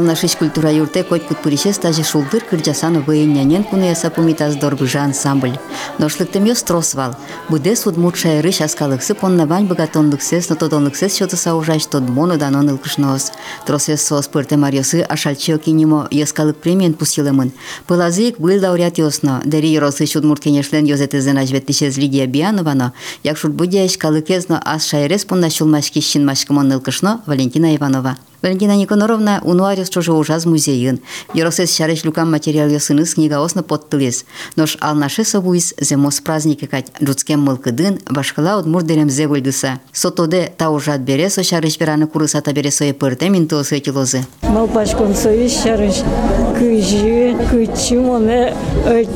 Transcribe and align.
Ална 0.00 0.16
шиш 0.16 0.34
культура 0.34 0.72
юрте 0.72 1.04
коть 1.04 1.26
кутпурисе 1.26 1.74
стажи 1.74 2.02
шулдыр 2.02 2.42
кырджасану 2.48 3.02
бэйнянен 3.02 3.64
куны 3.64 3.94
сапумитаз 3.94 4.56
дорбыжа 4.56 5.02
ансамбль. 5.02 5.58
Ношлыктым 5.98 6.54
строс 6.56 6.94
вал. 6.94 7.16
Буде 7.50 7.76
судмут 7.76 8.16
шайры 8.16 8.50
шаскалыксы 8.50 9.14
поннавань 9.14 9.66
богатонлыксес, 9.66 10.48
нотодонлыксес 10.48 11.12
счёты 11.14 11.36
саужач 11.36 11.84
тодмону 11.84 12.38
данон 12.38 12.70
ылкышноос. 12.70 13.32
Тросес 13.66 14.02
сос 14.02 14.26
пырте 14.26 14.56
марьосы 14.56 15.02
ашальчо 15.02 15.58
кинимо 15.58 16.08
яскалык 16.10 16.56
премиен 16.56 16.94
пусилымын. 16.94 17.52
Пылазык 17.86 18.40
был 18.40 18.58
лауреат 18.58 18.96
ёсно. 18.96 19.42
Дери 19.44 19.78
шуд 20.06 20.24
мут 20.24 20.40
кенешлен 20.40 20.86
йозетезен 20.86 21.36
ажветтишез 21.36 21.98
Лигия 21.98 22.26
Биановано, 22.26 22.94
як 23.22 23.36
шутбудия 23.36 23.84
ишкалыкезно 23.84 24.62
аз 24.64 24.86
шайрес 24.86 25.26
поннашулмашки 25.26 26.00
шинмашкымон 26.00 26.72
ылкышно 26.72 27.20
Валентина 27.26 27.76
Иванова. 27.76 28.16
Валентина 28.42 28.74
Никоноровна 28.74 29.40
унуарис 29.44 29.90
чужо 29.90 30.16
ужас 30.16 30.46
музеин. 30.46 31.00
Еросес 31.34 31.70
чареш 31.70 32.04
лукам 32.04 32.30
материал 32.30 32.68
ясыныс 32.68 33.14
книгаосна 33.14 33.62
поттылес. 33.62 34.24
ал 34.56 34.66
алнаши 34.80 35.24
собуис 35.24 35.74
земос 35.78 36.20
праздники 36.20 36.64
кать 36.64 36.86
джуцкем 37.02 37.40
мылкыдын 37.40 38.00
башкала 38.08 38.58
удмур 38.58 38.82
дерем 38.82 39.10
зегульдыса. 39.10 39.80
Сотоде 39.92 40.52
таужат 40.56 41.00
бересо 41.00 41.42
шареш 41.42 41.78
вераны 41.78 42.06
курыса 42.06 42.40
табересое 42.40 42.94
пыртемин 42.94 43.46
тосы 43.46 43.78
этилозы. 43.78 44.24
Мал 44.42 44.66
башкон 44.66 45.14
союз 45.14 45.62
шареш 45.62 45.96
кыжи, 46.58 47.36
кычым 47.50 48.10
оны 48.10 48.54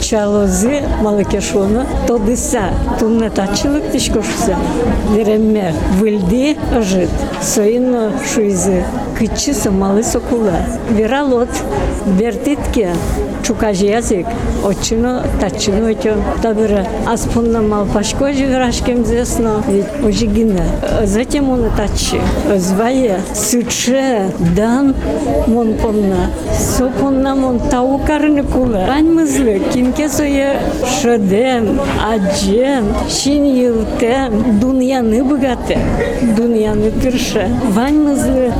чалозы 0.02 0.82
малыкешоны 1.00 1.86
тодыса. 2.06 2.74
Тунна 2.98 3.30
тачылык 3.30 3.90
тишкошуся. 3.90 4.56
Деремме 5.14 5.74
выльди 5.98 6.58
ыжыт. 6.76 7.10
Соин 7.42 8.12
шуизы 8.32 8.84
кычы 9.18 9.54
сымалы 9.54 10.02
сокула. 10.02 10.60
Вералот 10.90 11.48
бертитке 12.18 12.90
чукажи 13.44 13.86
язык 13.86 14.26
очино 14.64 15.22
тачино 15.40 15.90
өтө 15.92 16.14
табыра 16.42 16.86
аспунна 17.06 17.60
малпашко 17.60 18.32
жиграшкем 18.32 19.04
зесно 19.04 19.62
ожигина. 20.02 20.64
Затем 21.04 21.50
он 21.50 21.70
тачи. 21.76 22.20
Звае 22.56 23.20
сыче 23.34 24.30
дан 24.56 24.94
мон 25.46 25.74
помна. 25.74 26.30
Сопонна 26.58 27.34
мон 27.34 27.60
таукарны 27.70 28.42
кула. 28.42 28.86
Аньмызлы 28.88 29.60
кинке 29.72 30.08
сое 30.08 30.60
шедем, 31.00 31.80
аджем, 32.02 32.86
шин 33.08 33.44
йылтем, 33.44 34.58
дуньяны 34.60 35.22
богаты, 35.22 35.78
дуньяны 36.36 36.90
тырша. 36.90 37.48
Ваньмызлы 37.70 38.52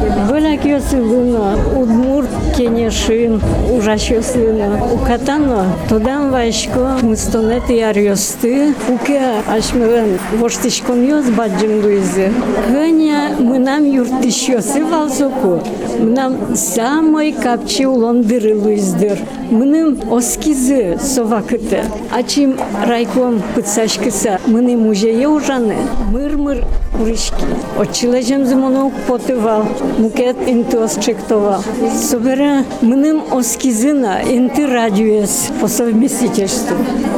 Бөләк 0.45 0.67
йосылына, 0.69 1.57
удмурт 1.75 2.29
кенешин, 2.55 3.41
ужашосына. 3.73 4.67
Укатано, 4.93 5.65
тодан 5.89 6.31
вайшко, 6.31 6.99
мыстонет 7.01 7.71
ярьосты, 7.71 8.75
уке 8.91 9.23
ашмывен 9.49 10.19
воштишкон 10.39 11.03
йос 11.03 11.31
баджим 11.31 11.81
дуйзы. 11.81 12.31
Гыня 12.69 13.31
мынам 13.39 13.85
юртишосы 13.91 14.85
валсоку, 14.85 15.63
мынам 15.99 16.55
самой 16.55 17.33
капчи 17.33 17.87
улондыры 17.87 18.55
луйздыр. 18.55 19.17
Мыным 19.51 19.99
оскизы 20.13 20.99
совакыты. 21.01 21.85
Ачим 22.13 22.59
райком 22.87 23.43
пыцашкыса, 23.55 24.41
мыны 24.47 24.77
музее 24.77 25.27
ужаны, 25.27 25.77
мыр-мыр 26.11 26.65
уришки. 27.01 27.45
Очилежем 27.79 28.47
зимону 28.47 28.93
потывал, 29.07 29.65
мукет 30.35 30.49
интуас 30.49 30.99
чектовал. 31.01 31.63
Собера 31.95 32.65
мыным 32.81 33.23
оскизына 33.31 34.21
инты 34.25 34.67
радиоес 34.67 35.51
по 35.61 35.69
совместительству. 35.69 36.77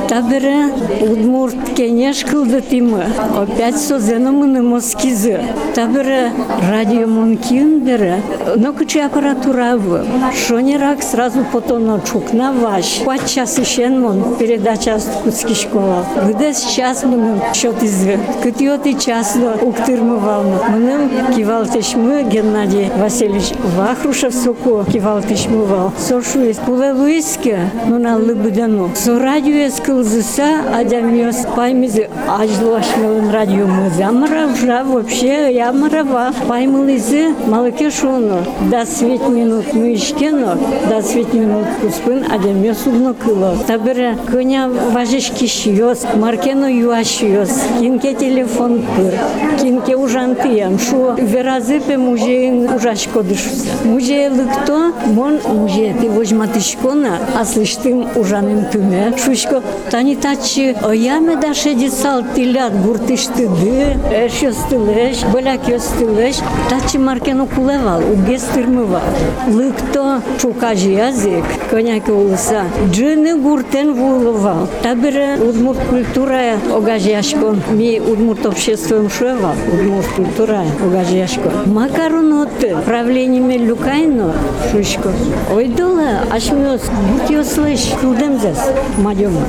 Табере 0.09 0.67
удмурт 1.01 1.57
кенеш 1.77 2.25
кылды 2.25 2.61
тимы. 2.61 3.05
Опять 3.37 3.77
созена 3.77 4.33
мыным 4.33 4.75
оскизы. 4.75 5.41
Табере 5.75 6.33
радио 6.71 7.07
монкин 7.07 7.81
бере. 7.81 8.21
Но 8.57 8.73
кучи 8.73 8.99
аппаратура 8.99 9.77
в. 9.77 10.05
Шонерак 10.35 11.03
сразу 11.03 11.45
потом 11.53 12.01
чукна 12.03 12.53
ваш. 12.53 13.01
Пать 13.05 13.29
час 13.29 13.59
ищен 13.59 14.01
мон 14.01 14.37
передача 14.39 14.99
куцки 15.25 15.55
школа. 15.55 16.05
Где 16.29 16.55
сейчас 16.55 17.03
мыным 17.03 17.41
счет 17.55 17.83
из 17.83 18.07
Кытиоты 18.43 18.95
часно 18.95 19.55
уктырмывал. 19.61 20.45
Мыным 20.69 21.11
кивалтешмы 21.35 22.23
Геннадий 22.23 22.91
Васильевич 23.07 23.53
Вахрушев 23.77 24.35
соко 24.35 24.85
кивалтешмывал. 24.93 25.93
Сошу 25.97 26.43
из 26.43 26.57
Пулевыйске, 26.57 27.71
ну 27.87 28.01
на 28.01 28.17
лыбыдану. 28.17 28.91
Со 28.97 29.21
радио 29.21 29.71
скылзыса, 29.71 30.63
адямиос 30.75 31.47
паймизы 31.55 32.11
ажлашмелын 32.27 33.31
радио 33.31 33.69
мы 33.69 33.91
замаравжа 33.91 34.83
вообще 34.83 35.55
ямарава. 35.55 36.33
Паймылызы 36.49 37.33
малыке 37.47 37.93
шону. 37.93 38.39
Да 38.73 38.85
свет 38.85 39.29
минут 39.29 39.73
мы 39.73 39.95
ишкено, 39.95 40.59
да 40.91 41.01
свет 41.01 41.33
минут 41.33 41.67
куспын 41.81 42.25
адямиос 42.29 42.89
убно 42.89 43.15
кыло. 43.15 43.57
Табыра 43.69 44.17
коня 44.29 44.69
важешки 44.91 45.47
шиос, 45.47 46.05
маркено 46.17 46.67
юашиос. 46.67 47.51
Кинке 47.79 48.15
телефон 48.15 48.83
пыр, 48.97 49.15
кинке 49.63 49.95
ужантыям. 49.95 50.81
Шо 50.81 51.15
веразыпе 51.17 51.99
музейн 51.99 52.75
ужашко 52.75 52.96
дышуса. 53.23 53.69
Музей 53.85 54.29
лыкто, 54.29 54.93
мон 55.07 55.39
музей 55.47 55.95
ты 56.01 56.11
возьматышкона, 56.11 57.19
а 57.35 57.45
слыштым 57.45 58.07
ужаным 58.17 58.67
тюме. 58.71 59.13
Шушко, 59.23 59.63
тани 59.91 60.17
тачи, 60.17 60.77
ояме 60.83 61.37
да 61.37 61.55
шеди 61.55 61.89
сал 61.89 62.23
тилят 62.35 62.73
гуртышты 62.85 63.49
ды, 63.49 63.97
эш 64.13 64.43
ёстылеш, 64.43 65.25
быляк 65.33 65.69
ёстылеш, 65.69 66.37
тачи 66.69 66.99
маркено 66.99 67.47
кулевал, 67.47 68.01
угес 68.01 68.43
тырмывал. 68.55 69.01
Лыкто 69.49 70.23
чукажи 70.41 70.91
язык, 70.91 71.45
коняки 71.71 72.11
улыса, 72.11 72.65
джыны 72.91 73.37
гуртен 73.37 73.95
вулывал. 73.95 74.69
Табыра 74.83 75.37
удмурт 75.37 75.81
культура 75.89 76.59
огажи 76.75 77.13
ашкон, 77.13 77.63
ми 77.71 78.01
удмурт 78.01 78.47
общество 78.47 78.77
обществом 78.77 79.11
шева, 79.11 79.55
может 79.85 80.11
культура, 80.13 80.63
угажешко. 80.85 81.51
Макаронот, 81.67 82.51
правление 82.85 83.59
люкайно, 83.59 84.33
шушко. 84.71 85.13
Ой, 85.55 85.69
дола, 85.69 86.25
аж 86.31 86.51
мёс, 86.51 86.81
будь 87.29 87.47
слышь, 87.47 87.93
тудемзес, 88.01 88.59
мадёма. 88.99 89.41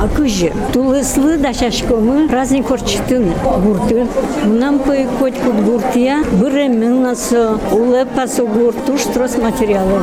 А 0.00 0.08
кыжи, 0.08 0.52
тулыслы 0.72 1.36
да 1.38 1.52
шашкомы, 1.52 2.28
праздник 2.28 2.70
орчитын, 2.70 3.32
гурты. 3.64 4.06
Нам 4.44 4.78
по 4.78 4.94
коть 5.18 5.38
кут 5.38 5.56
гуртия, 5.64 6.24
бремен 6.32 7.02
насо, 7.02 7.58
улепасо 7.72 8.44
гурту, 8.44 8.98
штрос 8.98 9.36
материалы. 9.38 10.00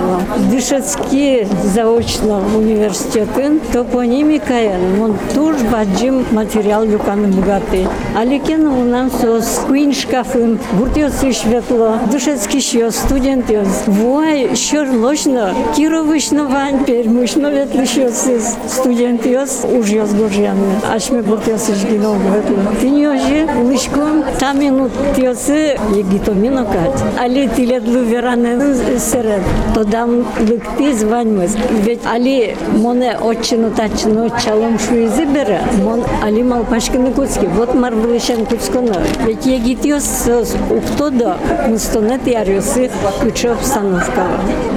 Дышецкий 0.52 1.48
заочно 1.64 2.42
университетын, 2.56 3.60
топонимика, 3.72 4.54
он 5.02 5.18
туж 5.34 5.58
баджим 5.72 6.26
материал 6.32 6.84
люканы 6.86 7.28
богатый. 7.28 7.88
Аликен 8.18 8.68
у 8.68 8.84
нас 8.84 9.12
с 9.22 9.60
куин 9.68 9.94
шкафын, 9.94 10.60
гуртиосы 10.78 11.34
шветло, 11.34 12.00
дышецкий 12.12 12.62
щё, 12.72 12.90
студент 12.92 13.50
ёс. 13.50 13.84
Вой, 13.88 14.56
щё 14.56 14.86
лочно, 14.94 15.54
кировышно 15.76 16.46
вань, 16.46 16.86
пермышно 16.86 17.48
ветлы 17.48 17.86
щёсыз, 17.86 18.56
студент 18.68 19.26
ёс, 19.26 19.66
уж 19.78 19.88
ёс 19.90 20.12
горжяны. 20.14 20.68
Аж 20.90 21.10
мы 21.10 21.22
гуртиосы 21.22 21.76
жгинол 21.76 22.16
ветлы. 22.16 22.60
Ты 22.80 22.90
не 22.90 23.08
ожи, 23.08 23.46
лышком, 23.62 24.24
там 24.40 24.60
минут 24.60 24.92
тиосы, 25.16 25.78
егитомино 25.94 26.64
кать. 26.64 27.04
Али 27.20 27.50
тиледлу 27.50 28.04
вераны 28.04 28.76
серед, 29.00 29.42
то 29.74 29.84
дам 29.84 30.26
лыкти 30.40 30.94
званьмыз. 30.94 31.58
Ведь 31.84 32.06
али 32.06 32.56
моне 32.78 33.18
отчину 33.18 33.72
тачну 33.72 34.30
чалом 34.44 34.80
шуизи 34.80 35.26
бере, 35.26 35.62
мон 35.84 36.04
али 36.24 36.42
мал 36.42 36.64
пашкины 36.64 37.12
куцки. 37.12 37.50
Вот 37.58 37.76
мар 37.76 37.94
вылышен 37.96 38.46
куцконо. 38.46 38.96
Ведь 39.26 39.46
егитиос 39.46 40.30
уктодо, 40.70 41.36
мустонет 41.68 42.26
яриосы, 42.62 42.90
кучо 43.22 43.54
обстановка. 43.54 44.28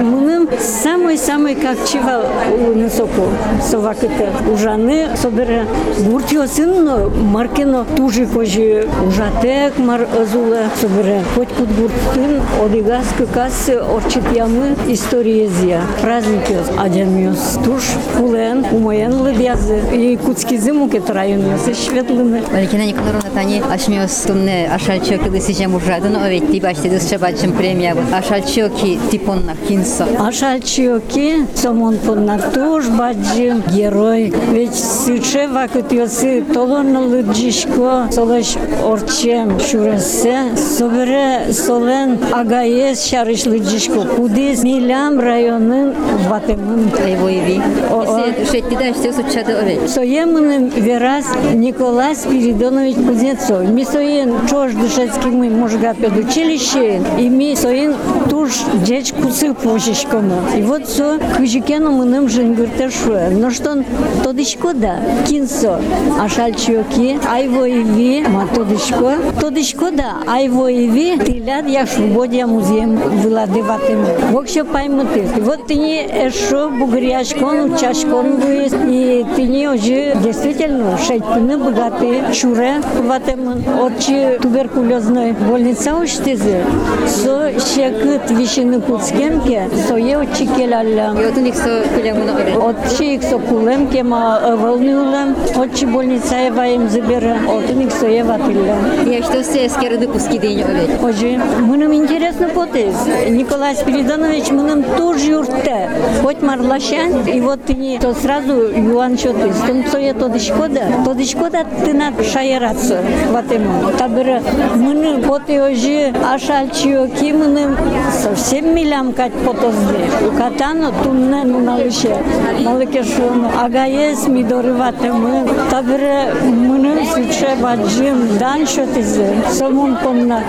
Мыным 0.00 0.48
самый-самый 0.58 1.54
как 1.54 1.76
чива 1.86 2.26
у 2.56 2.78
носоку 2.78 3.28
совакыты. 3.62 4.28
Ужаны 4.52 5.08
собере 5.16 5.66
гуртиосын 6.00 7.10
маркино 7.31 7.86
тужи 7.96 8.26
кожи 8.26 8.86
ужатек 9.06 9.78
мар 9.78 10.06
зуле 10.31 10.69
собере. 10.81 11.22
Хоть 11.34 11.48
кут 11.48 11.69
гуртын 11.69 12.42
одигас 12.64 13.06
кыкас 13.16 13.69
орчит 13.69 14.25
ямы 14.32 14.76
историезия. 14.88 15.82
Праздники 16.00 16.56
адемиос. 16.78 17.58
Туж 17.64 17.82
кулен 18.19 18.64
умоен 18.70 19.20
лыбязы. 19.20 19.81
И 19.92 20.16
куцкизым 20.16 20.82
укет 20.82 21.08
райониос. 21.10 21.64
Шветлыны. 21.84 22.42
Валентина 22.52 22.86
Николаевна, 22.86 23.22
тани 23.34 23.62
ашмёс 23.72 24.12
тумне 24.26 24.70
ашальчоки 24.72 25.28
лысижем 25.28 25.75
ужадын, 25.75 26.16
овет 26.16 26.50
ти 26.50 26.60
башти 26.60 26.88
дыс 26.88 27.08
шабачым 27.08 27.52
премия. 27.52 27.73
Ашальчоки 28.12 28.98
типонна 29.10 29.56
кинсо. 29.68 30.04
Ашальчоки 30.18 31.46
сомон 31.54 31.98
понна 31.98 32.38
туж 32.38 32.86
баджим 32.88 33.62
герой. 33.72 34.32
Ведь 34.52 34.74
сыче 34.74 35.48
вакыт 35.48 35.92
йосы 35.92 36.42
толон 36.52 36.96
лыджишко 36.96 38.08
солеш 38.12 38.54
орчем 38.84 39.58
шуресе. 39.60 40.56
Собере 40.56 41.52
солен 41.52 42.18
агаес 42.32 43.04
шарыш 43.04 43.46
лыджишко. 43.46 44.02
Кудис 44.16 44.62
милям 44.62 45.18
районын 45.18 45.94
ватемын. 46.28 46.90
Воеви. 47.20 47.60
О, 47.90 48.02
о. 48.02 48.24
Шетти 48.50 48.76
да 48.76 48.94
ще 48.94 49.12
сучады 49.12 49.52
овет. 49.52 49.90
Соемным 49.90 50.68
вераз 50.68 51.26
Николай 51.54 52.14
Спиридонович 52.14 52.96
Кузнецов. 52.96 53.68
Ми 53.68 53.84
соен 53.84 54.34
чош 54.48 54.72
душецкий 54.72 55.30
мы 55.30 55.50
можга 55.50 55.94
педучилище, 55.94 57.00
и 57.18 57.28
ми 57.28 57.56
соен 57.64 57.94
туж 58.28 58.50
деч 58.87 59.14
кусы 59.14 59.55
пошишконо. 59.55 60.38
И 60.55 60.61
вот 60.61 60.87
со 60.87 61.19
кыжикену 61.34 61.93
мыным 61.93 62.28
женгюрте 62.28 62.90
шуе. 62.90 63.31
Но 63.31 63.50
что 63.50 63.82
тодышко 64.22 64.75
да, 64.75 64.96
кинсо, 65.26 65.81
а 66.20 66.28
шальчоки, 66.28 67.19
ай 67.26 67.49
воеви, 67.49 68.22
ма 68.28 68.46
тодышко, 68.55 69.16
тодышко 69.40 69.90
да, 69.90 70.16
ай 70.26 70.50
воеви, 70.50 71.19
тилят 71.25 71.66
я 71.66 71.87
шубодя 71.87 72.46
музеем 72.46 73.00
виладыватым. 73.22 74.05
Вообще 74.32 74.62
поймуты. 74.62 75.26
И 75.34 75.40
вот 75.40 75.67
ты 75.67 75.76
не 75.76 76.05
эшо 76.05 76.69
бугряшкон, 76.69 77.78
чашкон 77.78 78.40
выезд, 78.40 78.76
и 78.87 79.25
ты 79.37 79.43
не 79.44 79.69
уже 79.69 80.14
действительно 80.22 80.99
шейтпины 80.99 81.56
богатые, 81.56 82.31
чуре 82.34 82.82
ватым, 83.08 83.64
отчи 83.81 84.38
туберкулезной 84.43 85.32
больница 85.32 85.94
уштизы, 85.94 86.62
со 87.08 87.53
шекыт 87.60 88.30
вишины 88.30 88.80
пуцкемке, 88.80 89.68
со 89.86 89.96
е 89.96 90.18
отчи 90.18 90.46
келалля. 90.46 91.12
Йотун 91.20 91.46
иксо 91.46 91.82
кулямуна 91.94 92.32
овет. 92.32 92.56
Отчи 92.56 93.16
иксо 93.16 93.38
кулемке 93.38 94.02
ма 94.02 94.56
волнюлем, 94.56 95.36
отчи 95.56 95.86
больница 95.86 96.36
ева 96.36 96.66
им 96.66 96.88
забера, 96.88 97.36
отын 97.48 97.86
иксо 97.86 98.06
ева 98.06 98.38
тилля. 98.38 98.76
Я 99.06 99.22
что 99.22 99.42
все 99.42 99.68
скерды 99.68 100.08
пуски 100.08 100.38
день 100.38 100.62
овет. 100.62 101.02
Оже, 101.02 101.40
мыным 101.60 101.94
интересно 101.94 102.48
потез. 102.48 102.94
Николай 103.28 103.74
Спиридонович 103.74 104.50
мыным 104.50 104.82
тоже 104.96 105.30
юрте. 105.30 105.90
Хоть 106.22 106.42
марлашан, 106.42 107.26
и 107.26 107.40
вот 107.40 107.64
ты 107.64 107.74
не, 107.74 107.98
то 107.98 108.14
сразу 108.14 108.52
Юан 108.54 109.16
Чотыз. 109.16 109.56
Том 109.66 109.84
цое 109.90 110.14
то 110.14 110.28
дышкода, 110.28 110.82
то 111.04 111.14
дышкода 111.14 111.66
ты 111.84 111.92
на 111.92 112.12
шаераться 112.22 113.00
в 113.30 113.36
этом. 113.36 113.62
Табыра 113.98 114.40
мыным 114.74 115.22
поты 115.22 115.60
оже 115.60 116.14
ашальчио 116.24 117.06
ки 117.08 117.32
мыным 117.44 117.76
совсем 118.11 118.75
милям 118.75 119.12
кать 119.12 119.32
потозды. 119.44 119.99
У 120.26 120.37
катано 120.37 120.93
тунне 121.02 121.43
ну 121.44 121.61
налыше. 121.61 122.17
Малыкешону 122.61 123.50
агаес 123.62 124.26
мидоры 124.26 124.73
ватемы. 124.73 125.46
Табыра 125.70 126.32
мыным 126.43 127.05
суче 127.06 127.55
баджим 127.61 128.38
дан 128.38 128.67
шотызы. 128.67 129.26
Сомун 129.52 129.96
помна 130.02 130.41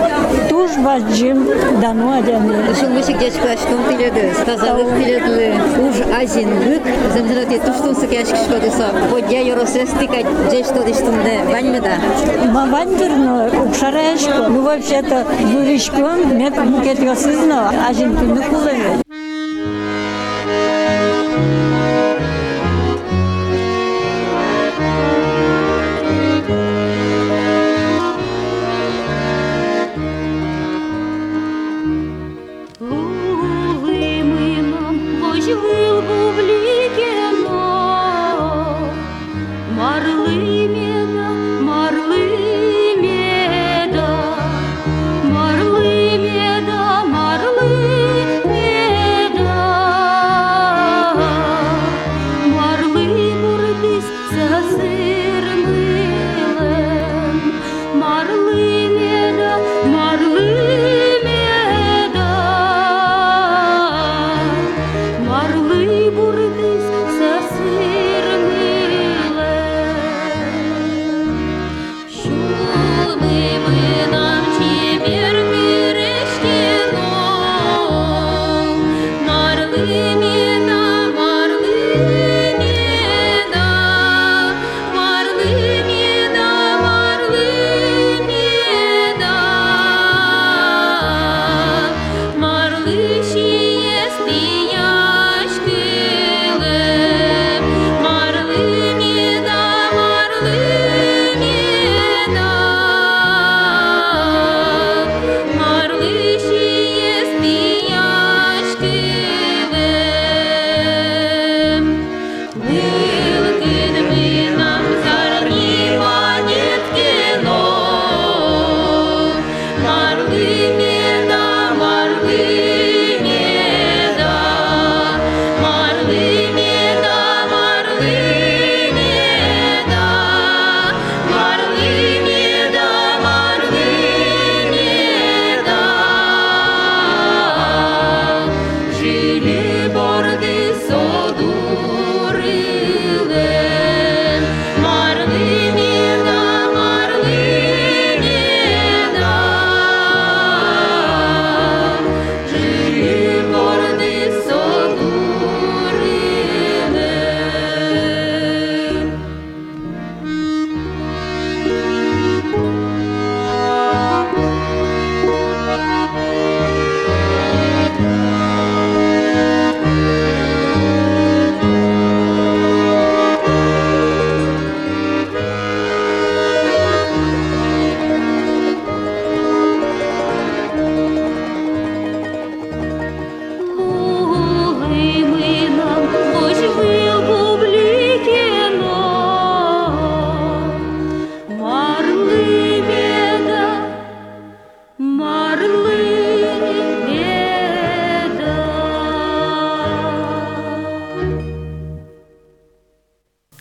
туж 0.48 0.70
баджим 0.78 1.46
дану 1.80 2.12
адяны. 2.12 2.54
Шул 2.78 2.88
мышик 2.90 3.18
дечко 3.18 3.52
ашком 3.52 3.80
тиледі, 3.88 4.32
тазалық 4.46 4.90
тиледі, 4.96 5.48
уж 5.84 5.96
азинлык, 6.20 6.82
земзелати 7.14 7.58
туштун 7.58 7.94
сыки 7.94 8.16
ашкишкодысо, 8.16 8.88
водя 9.10 9.40
yoroses 9.40 9.90
тикать, 10.00 10.26
деш 10.50 10.66
то 10.68 10.82
диштунде, 10.82 11.40
ваньмы 11.50 11.80
да. 11.80 11.96
Мавандырно, 12.52 13.50
укшараешко, 13.66 14.48
ну 14.48 14.62
вообще-то 14.62 15.24
юришком, 15.52 16.36
мет 16.38 16.56
tüketiyorsunuz 16.86 17.50
a 17.88 17.92
gente 17.92 18.22
não 18.22 18.42
kullanıyor. 18.42 19.35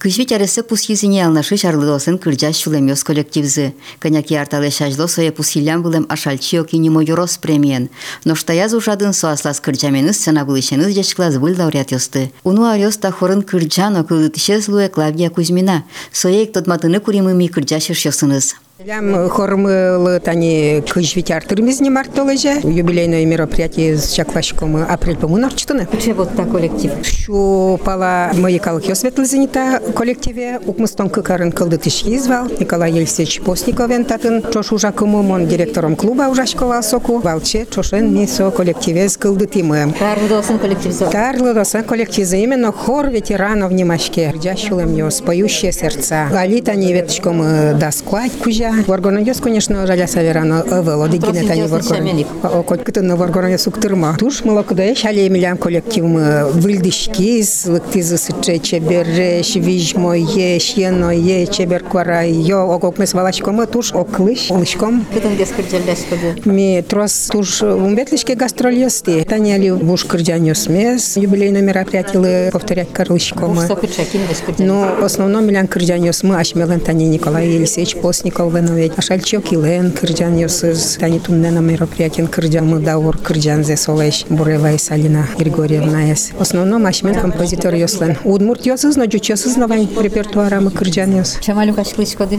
Кыжви 0.06 0.28
әресе 0.36 0.62
пус 0.62 0.84
юзіне 0.86 1.24
алнашы 1.26 1.58
шарлыдосын 1.58 2.20
кырджа 2.22 2.52
шулемёс 2.54 3.02
коллективзі. 3.04 3.72
Коняки 3.98 4.36
арталы 4.38 4.70
шажло 4.70 5.08
сое 5.10 5.32
пус 5.34 5.56
юлян 5.58 5.82
былым 5.82 6.06
ашальчио 6.14 6.62
кинемо 6.64 7.02
юрос 7.02 7.40
премиен. 7.42 7.90
Ноштаяз 8.24 8.76
ушадын 8.78 9.18
соаслас 9.18 9.60
кырджаменыз 9.66 10.20
сцена 10.22 10.46
былышеныз 10.46 10.94
жашклаз 10.94 11.40
был 11.40 11.58
лауреат 11.58 11.90
ёсты. 11.92 12.30
Уну 12.44 12.70
арёс 12.70 12.98
тахорын 13.02 13.42
кырджан 13.42 13.98
окылытышес 13.98 14.68
луе 14.68 14.90
Клавдия 14.90 15.32
Кузьмина. 15.32 15.86
Соек 16.12 16.54
тотматыны 16.54 17.00
куримыми 17.00 17.48
кырджа 17.48 17.80
шыршёсыныз. 17.80 18.54
Лям 18.84 19.30
хормылы 19.30 20.20
тани 20.20 20.84
кыжвить 20.86 21.32
артырмыз 21.32 21.80
не 21.80 21.90
мартолыжа. 21.90 22.56
Юбилейное 22.62 23.24
мероприятие 23.24 23.96
с 23.96 24.12
Чаклашком 24.12 24.76
апрель 24.76 25.16
помунар 25.16 25.54
чтуны. 25.54 25.88
Че 26.04 26.14
вот 26.14 26.36
та 26.36 26.44
коллектив? 26.44 26.92
Шу 27.04 27.80
пала 27.86 28.32
мои 28.34 28.60
калхи 28.60 28.92
осветлызенита 28.92 29.82
коллективе 29.96 30.60
укмыстон 30.66 31.10
кыкарын 31.10 31.54
кылды 31.54 31.78
тишки 31.78 32.18
звал. 32.18 32.48
Николай 32.60 32.92
Елисеевич 32.92 33.40
Постниковен 33.40 34.04
татын 34.04 34.44
чош 34.52 34.74
ужакымым 34.74 35.32
он 35.32 35.48
директором 35.48 35.96
клуба 35.96 36.24
ужашкова 36.24 36.82
соку. 36.82 37.20
Валче 37.20 37.66
чошен 37.74 38.14
мисо 38.14 38.52
коллективе 38.52 39.08
с 39.08 39.16
кылды 39.16 39.46
тимы. 39.46 39.94
Карлыдосын 39.98 40.60
коллективзы. 40.60 41.06
Карло 41.10 41.54
Роса 41.54 41.82
коллективе 41.82 42.44
именно 42.44 42.74
хор 42.74 43.08
ветеранов 43.08 43.72
Немашке. 43.72 44.32
Рдящулем 44.32 44.94
ёс, 44.98 45.22
поющие 45.22 45.72
сердца. 45.72 46.28
Галита 46.30 46.76
не 46.76 46.92
веточком 46.92 47.42
досквать 47.80 48.34
кужа. 48.34 48.65
Варгонойос, 48.88 49.40
конечно, 49.40 49.86
жаля 49.88 50.08
саверано 50.08 50.62
ывело. 50.64 51.08
Дигине 51.10 51.44
тани 51.44 51.64
варгонойос. 51.64 52.28
Окот 52.44 52.84
кытын 52.84 53.16
варгонойос 53.16 53.68
уктырма. 53.68 54.16
Туш 54.18 54.44
молокудая 54.44 54.96
шале 54.96 55.30
милям 55.30 55.58
коллектив 55.58 56.04
мы 56.06 56.46
выльдишкиз, 56.52 57.66
лыктизы 57.68 58.18
сыче 58.18 58.60
чебереш, 58.60 59.56
вижмое, 59.56 60.60
шьеное, 60.60 61.46
чебер 61.48 61.84
квара, 61.84 62.24
йо, 62.26 62.64
окок 62.64 62.98
мы 62.98 63.08
свалачком, 63.08 63.66
туш 63.68 63.94
оклыш, 63.94 64.52
олышком. 64.52 65.06
Кытын 65.14 65.36
дес 65.38 65.50
кырджалляш 65.50 66.00
коды. 66.10 66.42
Ми 66.46 66.84
трос 66.88 67.30
туш 67.32 67.62
умбетлишке 67.64 68.36
гастроль 68.36 68.76
ёсти. 68.76 69.24
Таняли 69.24 69.72
буш 69.72 70.06
кырджанёс 70.06 70.68
мес, 70.68 71.18
юбилейное 71.18 71.62
мероприятие 71.62 72.52
повторять 72.52 72.92
карлышком. 72.92 73.56
кырджакин 73.58 74.22
дес 74.30 74.42
кырджалляш. 74.46 74.60
Но 74.60 74.96
в 75.00 75.04
основном 75.04 75.46
Милян 75.46 75.68
Кырджаньос 75.68 76.24
мы 76.24 76.40
ашмелен 76.40 76.80
тани 76.80 77.08
Николай 77.08 77.48
Елисеевич 77.48 77.96
Постников 77.98 78.52
Иванович, 78.56 78.94
Ашальчок 78.96 79.52
Илен, 79.52 79.92
Кырджан 79.92 80.38
Йосыз, 80.38 80.98
Тани 81.00 81.20
Туннена 81.20 81.60
мероприятен 81.60 82.28
Кырджан 82.28 82.68
Мылдаур, 82.68 83.18
Кырджан 83.18 83.64
Зесолеш, 83.64 84.26
Бурева 84.30 84.72
и 84.74 84.78
Салина 84.78 85.28
Григорьевна 85.38 86.14
Эс. 86.14 86.32
В 86.38 86.42
основном 86.42 86.86
Ашмен 86.86 87.16
композитор 87.16 87.74
Йослен. 87.74 88.18
Удмурт 88.24 88.66
Йосыз, 88.66 88.96
но 88.96 89.06
Джучесыз 89.06 89.58
новань 89.58 89.90
репертуара 90.02 90.62
мы 90.62 90.72
Кырджан 90.72 91.18
Йос. 91.18 91.40
Чамалю 91.42 91.76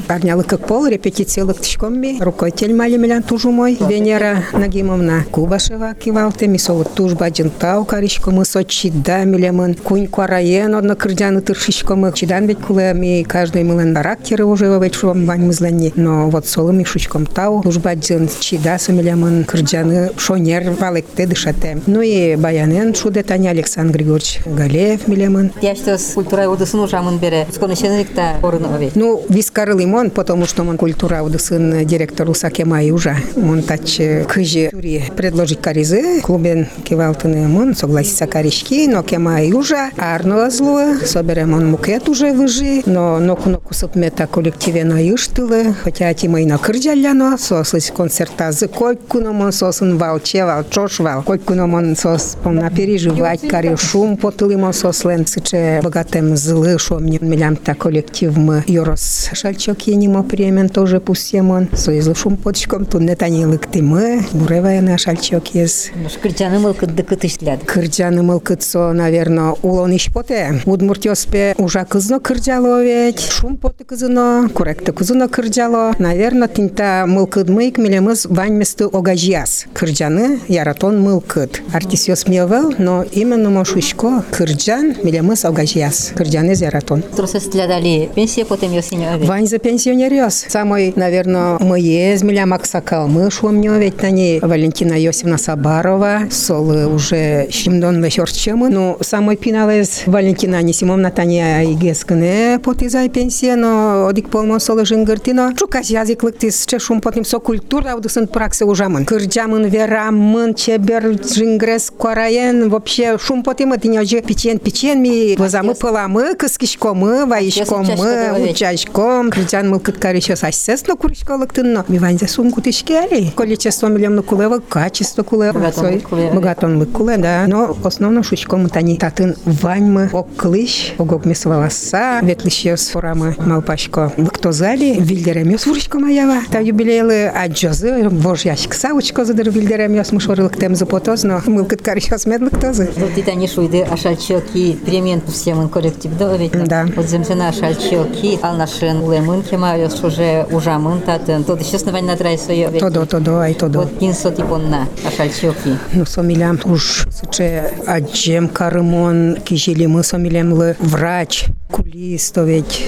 парнялы 0.06 0.44
как 0.44 0.66
пол, 0.66 0.86
репетициялык 0.86 1.60
тишкомби, 1.60 2.18
рукотель 2.20 2.74
тужу 3.22 3.50
мой 3.50 3.76
Венера 3.88 4.44
Нагимовна 4.52 5.24
Кубашева 5.30 5.94
кивалте, 5.94 6.46
мисолык 6.46 6.88
тужба 6.88 7.28
джентау 7.28 7.84
каришко 7.84 8.30
мы 8.30 8.44
сочи 8.44 8.90
да 8.90 9.24
милемын, 9.24 9.74
кунь 9.74 10.06
куараен, 10.06 10.74
одно 10.74 10.96
Кырджан 10.96 11.38
и 11.38 11.40
тыршишко 11.42 11.94
мы, 11.94 12.12
чидан 12.12 12.46
ведь 12.46 12.60
куле 12.60 12.92
ми 12.94 13.24
каждый 13.24 13.64
мылен 13.64 13.94
характеры 13.94 14.44
уже 14.44 14.70
в 14.70 14.82
вечером 14.82 15.26
вань 15.26 15.46
мызленни. 15.46 15.92
Но 16.06 16.30
вот 16.30 16.46
солы 16.46 16.72
ми 16.72 16.84
шучком 16.84 17.26
тау, 17.26 17.62
туж 17.62 17.78
баджин 17.78 18.28
чида 18.40 18.78
со 18.78 18.92
милемын 18.92 19.44
кырджаны 19.44 20.12
шонер 20.16 20.70
валекте 20.78 21.26
дышате. 21.26 21.80
Ну 21.86 22.00
и 22.00 22.36
баянен 22.36 22.94
шуде 22.94 23.24
Таня 23.24 23.50
Александр 23.50 23.94
Григорьевич 23.98 24.40
Галеев 24.46 25.08
милемын, 25.08 25.50
Яштос 25.62 26.12
культура 26.14 26.48
удысын 26.48 26.78
ужамын 26.80 27.18
бере. 27.18 27.48
Сконышенликта 27.52 28.36
орын 28.40 28.66
овет. 28.66 28.94
Ну, 28.94 29.24
вискары 29.28 29.74
лимон, 29.76 30.10
потому 30.10 30.46
что 30.46 30.62
он 30.62 30.76
культура 30.76 31.22
удысын 31.22 31.84
директор 31.84 32.30
Усакема 32.30 32.84
и 32.84 32.92
уже. 32.92 33.16
Он 33.34 33.62
тач 33.62 34.00
кыжи 34.28 34.68
тури 34.70 35.02
предложить 35.16 35.60
каризы, 35.60 36.20
клубен 36.20 36.68
кивалтыны 36.84 37.48
мон, 37.48 37.74
согласится 37.74 38.28
каришки, 38.28 38.86
но 38.86 39.02
кема 39.02 39.42
и 39.42 39.52
уже. 39.52 39.90
Арно 39.96 40.50
зло, 40.50 40.94
соберем 41.04 41.54
он 41.54 41.70
мукет 41.70 42.08
уже 42.08 42.32
выжи, 42.32 42.82
но 42.86 43.18
ноку 43.18 43.50
ноку 43.50 43.74
сыпмета 43.74 44.28
коллективе 44.28 44.84
на 44.84 45.02
иштылы, 45.02 45.74
хотя 45.82 45.95
тима 45.96 46.40
и 46.40 46.44
на 46.44 46.58
кырджаляно, 46.58 47.38
сослыс 47.38 47.90
концерта 47.90 48.52
за 48.52 48.68
койку 48.68 49.20
мон 49.20 49.52
сосын 49.52 49.96
валчевал, 49.98 50.64
чошвал, 50.68 51.22
койку 51.22 51.54
мон 51.54 51.96
сос 51.96 52.36
на 52.44 52.70
переживать 52.70 53.48
кари 53.48 53.76
шум 53.76 54.16
потылы 54.16 54.56
мон 54.56 54.72
сослен, 54.72 55.26
сыче 55.26 55.80
богатым 55.82 56.36
злы, 56.36 56.78
шо 56.78 56.98
мне 56.98 57.18
милям 57.20 57.56
та 57.56 57.74
коллектив 57.74 58.36
мы 58.36 58.62
Йорос 58.66 59.30
Шальчок 59.32 59.82
енимо 59.86 60.22
премен 60.22 60.68
тоже 60.68 61.00
пустемон, 61.00 61.68
соизлы 61.72 62.14
шум 62.14 62.36
потчком, 62.36 62.84
тут 62.84 63.02
не 63.02 63.16
танилык 63.16 63.66
ты 63.66 63.82
мы, 63.82 64.24
буревая 64.32 64.80
на 64.82 64.98
Шальчок 64.98 65.54
ез. 65.54 65.90
Кырджаны 66.22 66.58
мылкы 66.58 66.86
дыкытышляд. 66.86 67.64
Кырджаны 67.64 68.22
мылкытсо, 68.22 68.92
наверно, 68.92 69.54
улон 69.62 69.96
иш 69.96 70.12
поте. 70.12 70.60
Удмуртёспе 70.64 71.54
уже 71.58 71.84
кызно 71.84 72.20
кырджало 72.20 72.82
ведь, 72.82 73.20
шум 73.20 73.56
поты 73.56 73.84
кызыно, 73.84 74.50
корректы 74.54 74.92
кызыно 74.92 75.28
кырджало. 75.28 75.85
Наверно, 75.98 76.48
тинта 76.48 77.04
мылкыд 77.06 77.48
мыйк 77.48 77.78
милемыз 77.78 78.26
ваньместы 78.26 78.84
огажьяс. 78.84 79.66
Кырджаны 79.72 80.40
яратон 80.48 81.00
мылкыд. 81.00 81.62
Артисёс 81.72 82.26
мевел, 82.26 82.74
но 82.78 83.04
именно 83.12 83.50
мошушко 83.50 84.24
кырджан 84.30 84.96
милемыз 85.02 85.44
огажьяс. 85.44 86.12
Кырджаны 86.14 86.54
яратон. 86.56 87.02
Тросы 87.02 87.40
стлядали 87.40 88.10
пенсия 88.14 88.44
потом 88.44 88.72
ёсине 88.72 89.10
овет. 89.10 89.28
Вань 89.28 89.46
за 89.46 89.58
пенсионерёс. 89.58 90.46
Самый, 90.48 90.92
наверное, 90.96 91.58
мы 91.60 91.80
есть, 91.80 92.22
миля 92.22 92.46
Максакал, 92.46 93.08
мы 93.08 93.30
шумнё, 93.30 93.78
ведь 93.78 94.02
на 94.02 94.10
ней 94.10 94.40
Валентина 94.40 94.94
Йосифовна 94.94 95.38
Сабарова, 95.38 96.22
солы 96.30 96.86
уже 96.86 97.48
щемдон 97.50 98.02
вечерчемы. 98.02 98.68
Ну, 98.70 98.96
самый 99.00 99.36
пиналез 99.36 100.02
Валентина 100.06 100.58
Анисимовна 100.58 101.10
Таня 101.10 101.64
Игескане, 101.64 102.60
потизай 102.62 103.08
пенсия, 103.08 103.56
но 103.56 104.06
одик 104.06 104.28
полмо 104.28 104.58
солы 104.58 104.84
жингертино, 104.84 105.54
чука 105.76 105.82
каш 105.82 105.90
языклык 105.90 106.38
тисче 106.38 106.78
шум 106.78 107.00
потом 107.00 107.24
со 107.24 107.38
культура 107.38 107.92
аудысын 107.92 108.26
праксы 108.26 108.64
ужамын. 108.64 109.04
Кырджамын 109.04 109.66
верамын 109.68 110.54
чебер 110.54 111.18
жингрес 111.22 111.90
кораен 111.90 112.68
вообще 112.70 113.18
шум 113.18 113.42
потом 113.42 113.72
это 113.72 113.88
не 113.88 114.02
же 114.04 114.22
печен 114.22 114.58
печен 114.58 115.02
ми 115.02 115.36
возамы 115.36 115.74
пыламы 115.74 116.34
кыскишкомы 116.34 117.26
ваишкомы 117.26 117.94
учачкомы, 117.94 118.50
учачком 118.50 119.30
кырджан 119.30 119.70
мыл 119.70 119.80
кыткар 119.80 120.14
еще 120.14 120.36
сосед 120.36 120.82
но 120.86 120.96
куришколык 120.96 121.52
тынно. 121.52 121.84
Ми 121.88 121.98
ванзе 121.98 122.28
сумку 122.28 122.60
тишкери. 122.60 123.32
Количество 123.36 123.88
миллион 123.88 124.22
кулева 124.22 124.60
качество 124.60 125.22
кулева. 125.22 125.52
Богатонлык 125.52 126.08
кулева. 126.08 126.34
Богатонлык 126.34 126.92
куле, 126.92 127.16
да. 127.16 127.44
Но 127.46 127.72
в 127.72 127.86
основном 127.86 128.22
шучком 128.24 128.68
тани 128.68 128.96
татын 128.96 129.36
ваньмы 129.44 130.10
оклыш 130.12 130.94
огогмес 130.98 131.44
волоса 131.44 132.20
ветлищес 132.22 132.88
форамы 132.88 133.34
малпашко. 133.38 134.12
Кто 134.32 134.52
зали 134.52 134.96
вильдеремес 134.98 135.65
вурышко 135.66 135.98
маява. 135.98 136.42
Та 136.50 136.60
юбилейлы 136.60 137.26
аджозы 137.26 138.08
вож 138.08 138.44
ящик 138.44 138.74
савучко 138.74 139.24
задыр 139.24 139.50
вильдеремес 139.50 140.12
мушорылык 140.12 140.58
тем 140.58 140.74
запотоз, 140.74 141.24
но 141.24 141.40
мыл 141.46 141.64
кыткар 141.64 141.96
еще 141.96 142.18
смедлык 142.18 142.58
тоже. 142.60 142.88
Вот 142.96 143.16
это 143.16 143.34
не 143.34 143.48
шуйды, 143.48 143.82
а 143.82 143.96
шальчоки 143.96 144.72
перемен 144.72 145.22
всем 145.26 145.68
коллектив 145.68 146.12
да 146.18 146.36
ведь. 146.36 146.52
Да. 146.52 146.86
Вот 146.94 147.06
земсена 147.06 147.52
шальчоки, 147.52 148.38
ал 148.42 148.56
нашин 148.56 149.02
улемын 149.02 149.42
кемавес 149.42 150.02
уже 150.02 150.46
ужамын 150.50 151.00
татын. 151.00 151.44
Тот 151.44 151.60
еще 151.60 151.76
основань 151.76 152.04
на 152.04 152.16
драй 152.16 152.38
свое. 152.38 152.70
Тодо, 152.70 153.06
тодо, 153.06 153.40
ай 153.40 153.54
тодо. 153.54 153.80
Вот 153.80 153.98
кинсо 153.98 154.30
типонна, 154.30 154.86
а 155.04 155.10
шальчоки. 155.10 155.78
Ну, 155.92 156.04
сомилям 156.04 156.60
уж 156.64 157.06
сыче 157.10 157.72
аджем 157.86 158.48
карымон 158.48 159.36
кижелимы 159.44 160.02
сомилемлы 160.02 160.76
врач 160.78 161.46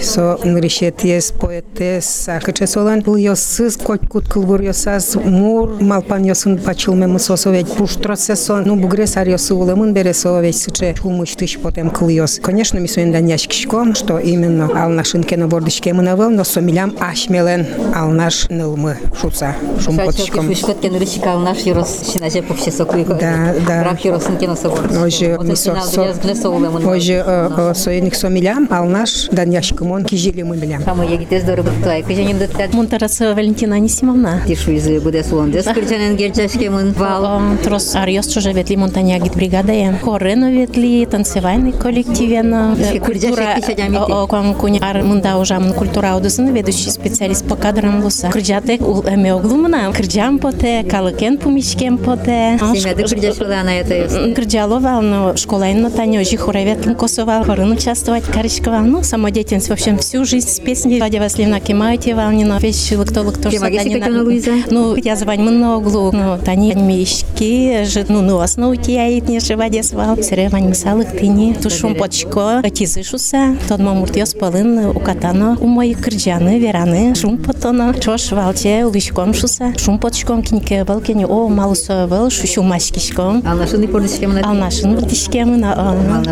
со 0.02 0.38
нрешетес 0.44 1.32
поэтес 1.32 2.28
кыче 2.42 2.66
солан 2.66 3.00
был 3.00 3.16
йосыз 3.16 3.76
котькут 3.76 4.28
кылбур 4.28 4.60
йосаз 4.60 5.16
мур 5.16 5.76
малпан 5.80 6.24
йосын 6.24 6.58
пачылме 6.58 7.06
мысосо 7.06 7.50
ведь 7.50 7.72
пуштросе 7.72 8.36
сон 8.36 8.64
ну 8.66 8.76
бугре 8.76 9.06
сар 9.06 9.28
йосы 9.28 9.54
улымын 9.54 9.92
бересо 9.92 10.40
ведь 10.40 10.56
сыче 10.56 10.94
чулмыш 10.94 11.34
тыш 11.36 11.58
потем 11.58 11.90
кыл 11.90 12.08
йос 12.08 12.40
конечно 12.42 12.78
ми 12.78 12.88
суендан 12.88 13.26
яшкишком 13.26 13.94
что 13.94 14.18
именно 14.18 14.70
ал 14.74 14.90
нашин 14.90 15.22
кена 15.22 15.48
бордышке 15.48 15.92
мынавыл 15.92 16.30
но 16.30 16.44
сомилям 16.44 16.94
ашмелен 17.00 17.66
ал 17.94 18.08
наш 18.10 18.48
нылмы 18.48 18.96
шуца 19.20 19.54
шум 19.80 19.96
потышком 19.96 20.54
шушкот 20.54 20.80
кен 20.80 20.96
рычикал 20.96 21.38
наш 21.40 21.58
юрос 21.60 22.12
шинаже 22.12 22.42
пухше 22.42 22.70
сокуйко. 22.70 23.14
Да, 23.14 23.54
да. 23.66 23.84
Рак 23.84 24.04
юросын 24.04 24.36
кено 24.38 24.56
собор. 24.56 24.80
Оже, 24.90 25.36
Вот 25.38 25.56
со, 25.58 25.72
финал 25.72 25.86
со, 25.86 26.02
для 26.04 26.12
глесо 26.14 26.50
улемын. 26.50 26.86
оже, 26.86 27.22
э, 27.26 27.72
союзник 27.74 28.14
сомилям, 28.14 28.67
ал 28.70 28.84
наш 28.86 29.28
дан 29.32 29.50
яшкымон 29.50 30.04
кижили 30.04 30.42
мы 30.42 30.56
билям. 30.56 30.82
Хамы 30.82 31.04
егитез 31.04 31.44
доры 31.44 31.62
быктуай. 31.62 32.02
Кыжаним 32.02 32.38
дыктат. 32.38 32.74
Монтараса 32.74 33.34
Валентина 33.34 33.76
Анисимовна. 33.76 34.42
Тишу 34.46 34.72
изы 34.76 35.00
буде 35.00 35.24
суондес. 35.24 35.64
Кырчанен 35.64 36.16
герчашкемын 36.16 36.92
вал. 36.92 37.24
Ом, 37.24 37.58
Трос 37.58 37.94
Арьос 37.94 38.36
уже 38.36 38.52
ветли 38.52 38.76
Монтанягит 38.76 39.34
бригада. 39.34 39.72
Хорено 40.02 40.50
ветли, 40.50 41.06
танцевальный 41.06 41.72
коллективен. 41.72 42.76
Кырджашек 43.04 43.56
киша 43.56 43.74
дямити. 43.74 44.28
Ком 44.28 44.54
куни 44.54 44.80
ар 44.80 45.02
мында 45.02 45.36
ужам 45.38 45.72
культура 45.72 46.12
аудысын 46.12 46.52
ведущий 46.54 46.90
специалист 46.90 47.46
по 47.46 47.56
кадрам 47.56 48.02
луса. 48.02 48.30
Кырджатек 48.30 48.80
ул 48.82 49.04
эме 49.06 49.34
оглумна. 49.34 49.92
Кырджам 49.92 50.38
поте, 50.38 50.84
калыкен 50.84 51.38
пумишкем 51.38 51.98
поте. 51.98 52.58
Семяды 52.58 53.04
кырджашкалы 53.04 53.54
ана 53.54 53.70
это. 53.70 54.34
Кырджалова, 54.34 55.00
но 55.00 55.36
школа 55.36 55.72
инно 55.72 55.90
Таня 55.90 56.20
ожи 56.20 56.36
хоревет 56.36 56.86
косовал, 56.98 57.44
хорын 57.44 57.72
участвовать, 57.72 58.24
Каришкова. 58.58 58.80
Ну, 58.80 59.02
самодеятельность, 59.02 59.68
в 59.68 59.72
общем, 59.72 59.98
всю 59.98 60.24
жизнь 60.24 60.48
с 60.48 60.60
песней. 60.60 61.00
Вадя 61.00 61.20
Васильевна 61.20 61.60
Кемаетева, 61.60 62.30
не 62.32 62.44
на 62.44 62.58
вещи, 62.58 62.96
кто 63.04 63.24
кто 63.24 63.50
Кема 63.50 63.70
геси 63.70 63.98
как 63.98 64.08
она, 64.08 64.22
Луиза? 64.22 64.52
Ну, 64.70 64.96
я 64.96 65.16
звань 65.16 65.40
много, 65.40 65.90
ну, 65.90 66.38
Тани 66.44 66.74
мишки, 66.74 67.84
же, 67.84 68.04
ну, 68.08 68.20
ну, 68.22 68.40
основу 68.40 68.76
тияет, 68.76 69.28
не 69.28 69.40
живаде 69.40 69.82
свал. 69.82 70.16
Сере 70.22 70.48
вань 70.48 70.68
мисалык 70.68 71.18
тини, 71.18 71.54
тушум 71.54 71.94
почко, 71.94 72.62
тизышуса, 72.72 73.56
тот 73.68 73.80
мамурт 73.80 74.16
йос 74.16 74.34
полын, 74.34 74.86
у 74.86 75.00
катано, 75.00 75.56
у 75.60 75.66
мои 75.66 75.94
кырджаны, 75.94 76.58
вераны, 76.58 77.14
шум 77.14 77.38
потоно, 77.38 77.94
чош 77.94 78.32
валче, 78.32 78.84
улышком 78.86 79.34
шуса, 79.34 79.72
шум 79.76 79.98
почком 79.98 80.42
киньке 80.42 80.84
был, 80.84 81.00
кени, 81.00 81.24
о, 81.24 81.48
малусо 81.48 82.06
был, 82.08 82.30
шушу 82.30 82.62
машкишком. 82.62 83.42
Ал 83.46 83.56
нашын 83.56 83.84
ипордышкемын. 83.84 84.44
Ал 84.44 84.54
нашын 84.54 84.96
выртишкемын, 84.96 85.64
а, 85.64 85.90
Ал 85.90 86.24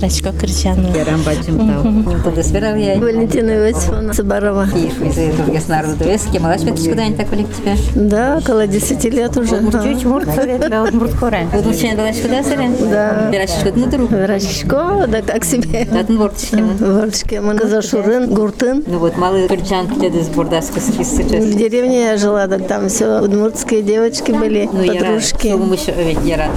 наш 0.00 0.20
калык 0.20 0.40
кырджашкалык 0.40 0.50
шушко 0.50 0.60
а, 0.60 0.70
а, 0.70 0.74
берелер. 0.74 0.90
туж 0.90 0.90
ярачко 0.90 0.90
кырджаны. 0.90 0.96
Ярам 0.96 1.22
бачым 1.22 1.58
тау. 1.58 2.20
Туды 2.22 2.42
сверал 2.42 2.76
я. 2.76 2.96
Валентина 2.98 3.50
Иосифовна 3.50 4.14
Сабарова. 4.14 4.66
Киев 4.72 5.00
изы 5.02 5.32
тургес 5.36 5.68
народу. 5.68 6.04
Эс 6.04 6.22
кемалаш 6.32 6.62
веточку 6.62 6.94
дань 6.94 7.14
так 7.16 7.28
коллективе. 7.28 7.76
Да, 7.94 8.38
около 8.38 8.66
10 8.66 9.04
лет 9.04 9.36
уже. 9.36 9.60
Чуть 9.82 10.04
мурт 10.04 10.28
советла, 10.34 10.80
вот 10.80 10.92
мурт 10.92 11.14
хорен. 11.14 11.48
Вот 11.52 11.66
учен 11.66 11.96
балашку 11.96 12.28
да 12.28 12.42
сырен? 12.42 12.76
Да. 12.90 13.30
Берашку 13.32 13.68
ну 13.74 13.86
друг. 13.86 14.10
Врачко, 14.10 15.06
да 15.06 15.22
как 15.22 15.44
себе. 15.44 15.86
Датын 15.90 16.18
вортышкемын. 16.18 16.76
Ворчке, 16.76 17.40
мы 17.40 17.56
Казашурын, 17.56 18.32
Гуртын. 18.32 18.84
Ну 18.86 18.98
вот 18.98 19.16
малый 19.16 19.48
кырчан 19.48 19.88
киледі 19.88 20.22
сбордаску 20.22 20.80
В 20.80 20.82
сейчас. 20.82 21.44
деревне 21.54 22.02
я 22.02 22.16
жила, 22.16 22.46
так 22.48 22.66
там 22.66 22.88
все 22.88 23.20
удмуртские 23.20 23.82
девочки 23.82 24.32
были, 24.32 24.68
Ну, 24.72 24.82
я 24.82 25.00
подружки. 25.00 25.48
еще 25.48 25.92
ведь 25.92 26.18
я 26.24 26.36
рад. 26.36 26.50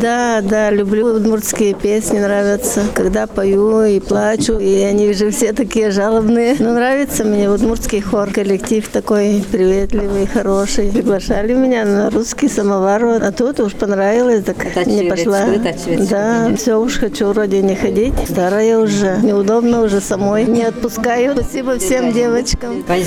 Да, 0.00 0.40
да, 0.42 0.70
люблю 0.70 1.14
удмуртские 1.16 1.74
песни, 1.74 2.18
нравятся. 2.18 2.82
Когда 2.94 3.26
пою 3.26 3.82
и 3.82 4.00
плачу, 4.00 4.58
и 4.58 4.80
они 4.82 5.12
же 5.12 5.30
все 5.30 5.52
такие 5.52 5.90
жалобные. 5.90 6.56
Но 6.58 6.72
нравится 6.72 7.24
мне 7.24 7.50
удмуртский 7.50 8.00
хор, 8.00 8.30
коллектив 8.30 8.86
такой 8.88 9.44
приветливый, 9.50 10.26
хороший. 10.26 10.90
Приглашали 10.90 11.54
меня 11.54 11.84
на 11.84 12.10
русский 12.10 12.48
самовар, 12.48 13.04
а 13.04 13.32
тут 13.32 13.60
уж 13.60 13.74
понравилось, 13.74 14.44
так 14.44 14.56
Тачи 14.72 14.88
не 14.88 15.10
пошла. 15.10 15.40
Да, 16.10 16.54
все 16.56 16.80
уж 16.80 16.98
хочу 16.98 17.26
вроде 17.28 17.62
не 17.62 17.74
ходить. 17.74 18.14
Старая 18.28 18.78
уже, 18.78 19.18
неудобно 19.22 19.82
уже 19.82 20.00
самой. 20.00 20.44
Не 20.44 20.64
отпускаю. 20.64 21.34
Спасибо 21.36 21.78
всем 21.78 22.12
девочкам. 22.12 22.82
Пань 22.82 23.04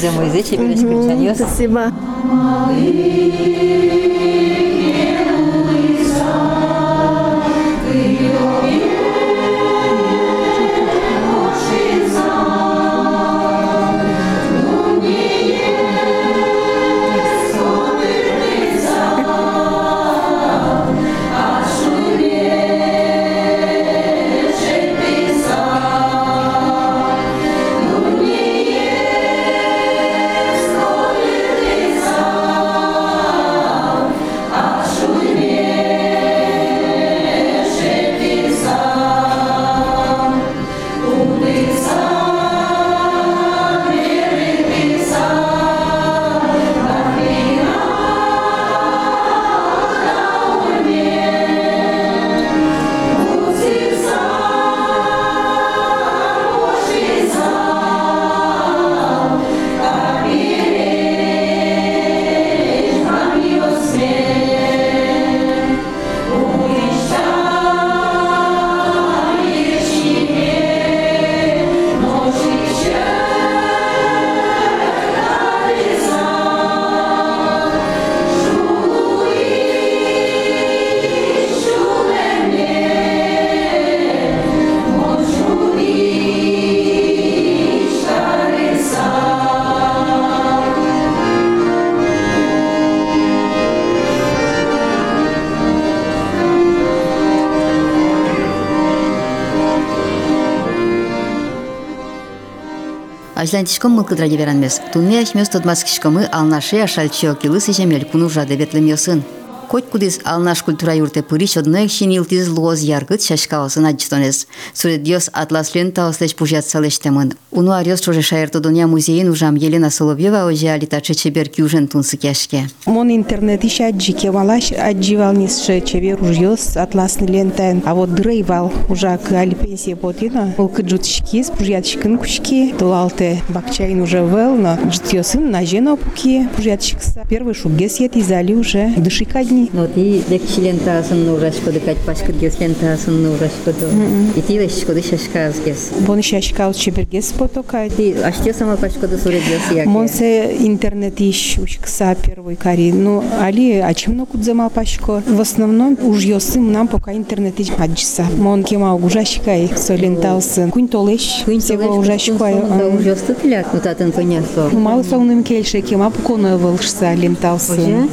за 103.49 103.57
мой 103.57 103.67
зычи, 103.67 103.81
берешь 103.81 103.85
Мгм, 103.85 103.85
кырчан 103.85 103.85
ёс. 103.85 103.85
Спасибо. 103.85 103.85
Ажлантишком 103.85 103.93
мылкыдра 103.93 104.29
деверанмес. 104.29 104.81
Туне 104.93 105.21
ахмес 105.21 105.49
тодмас 105.49 105.85
кишкомы 105.85 106.29
алнаше 106.33 106.81
ашальчио 106.81 107.35
килы 107.35 107.61
сежемел 107.61 108.05
куну 108.05 108.29
жады 108.29 108.57
ветлемесын. 108.57 109.23
Коть 109.69 109.89
кудис 109.91 110.21
алнаш 110.25 110.63
культура 110.63 110.95
юрте 110.95 111.23
пырич 111.23 111.57
одной 111.57 111.89
хинил 111.89 112.25
тиз 112.25 112.49
лоз 112.49 112.81
яргыт 112.81 113.23
шашкавасын 113.23 113.87
аджтонес. 113.87 114.47
Сурет 114.73 115.03
диос 115.03 115.31
атлас 115.33 115.75
лента 115.75 116.09
ослеч 116.09 116.35
пужят 116.35 116.67
салештемын. 116.67 117.33
Уну 117.59 117.73
ариос 117.73 118.01
чоже 118.01 118.21
шаерто 118.21 118.59
дуня 118.59 118.87
музейин 118.89 119.29
ужам 119.29 119.55
Елена 119.55 119.91
Соловьева 119.91 120.45
оже 120.47 120.67
алита 120.69 121.01
чечебер 121.01 121.49
кюжен 121.49 121.87
тунсы 121.87 122.17
кяшке. 122.17 122.69
Мон 122.87 123.15
интернет 123.15 123.63
еще 123.63 123.85
аджике 123.85 124.33
валаш 124.33 124.73
адживал 124.73 125.33
нисше 125.33 125.81
чевер 125.81 126.21
ужьос 126.21 126.77
атласны 126.77 127.27
лентен. 127.27 127.81
А 127.87 127.95
вот 127.95 128.13
дрейвал 128.13 128.73
уже 128.89 129.17
к 129.19 129.31
али 129.31 129.55
пенсия 129.55 129.95
потина. 129.95 130.53
Ол 130.59 130.69
кыджутшки 130.69 131.45
с 131.45 131.51
пужятшкин 131.51 132.19
кушки. 132.19 132.75
Тулалте 132.77 133.41
бакчайн 133.49 134.01
уже 134.01 134.19
вел 134.19 134.57
на 134.57 134.77
джтьосын 134.89 135.51
на 135.51 135.65
жена 135.65 135.95
пуки 135.95 136.49
пужятшкса. 136.57 137.25
Первый 137.31 137.55
шубгес 137.55 138.01
ет 138.01 138.17
изали 138.17 138.55
уже 138.55 138.93
дышика 138.97 139.45
дни. 139.45 139.71
Ну 139.73 139.87
ти 139.87 140.25
дек 140.29 140.43
лента 140.59 141.05
сын 141.09 141.29
урашко 141.29 141.71
декать 141.71 141.99
пашкыт 141.99 142.37
гес 142.37 142.59
лента 142.59 142.97
сын 142.97 143.27
урашко 143.27 143.73
до. 143.79 143.89
И 144.37 144.43
ти 144.43 144.59
лешко 144.59 144.93
де 144.93 145.03
шашказ 145.03 145.61
гес. 145.65 145.93
Бон 146.01 146.21
шашкал 146.21 146.75
чебергес 146.75 147.33
потока. 147.50 147.90
Ти 147.90 148.16
аште 148.24 148.54
сама 148.54 148.76
пашко 148.76 149.08
до 149.08 149.18
сурет 149.18 149.42
гес 149.44 149.76
яке. 149.76 149.90
Монсе 149.90 150.56
интернет 150.60 151.20
ищу 151.20 151.66
кса 151.82 152.16
первый 152.16 152.56
кари. 152.56 152.92
Ну, 152.92 153.24
али, 153.42 153.80
а 153.80 153.94
чем 153.94 154.18
на 154.18 154.26
кудзама 154.26 154.70
пашко? 154.70 155.22
В 155.28 155.42
основном 155.42 155.98
уж 156.02 156.24
ёсым 156.24 156.72
нам 156.72 156.88
пока 156.88 157.14
интернет 157.14 157.60
ищ 157.60 157.72
маджиса. 157.78 158.26
Мон 158.38 158.64
кема 158.64 158.94
угужашкай 158.96 159.72
соленталсын. 159.76 160.72
Кунь 160.72 160.88
толеш. 160.88 161.42
Куин 161.46 161.60
всего 161.60 161.96
ужашкай. 161.96 162.56
Да 162.78 162.88
уже 162.88 163.16
стытлят, 163.16 163.68
ну 163.74 163.80
татын 163.80 164.12
понятно. 164.12 164.70
Ну, 164.72 164.80
мало 164.80 165.04
сауным 165.04 165.44
кельше, 165.44 165.82
кема 165.82 166.12
пуконо 166.12 166.58
волшса 166.58 167.14
ленталсын. 167.14 168.10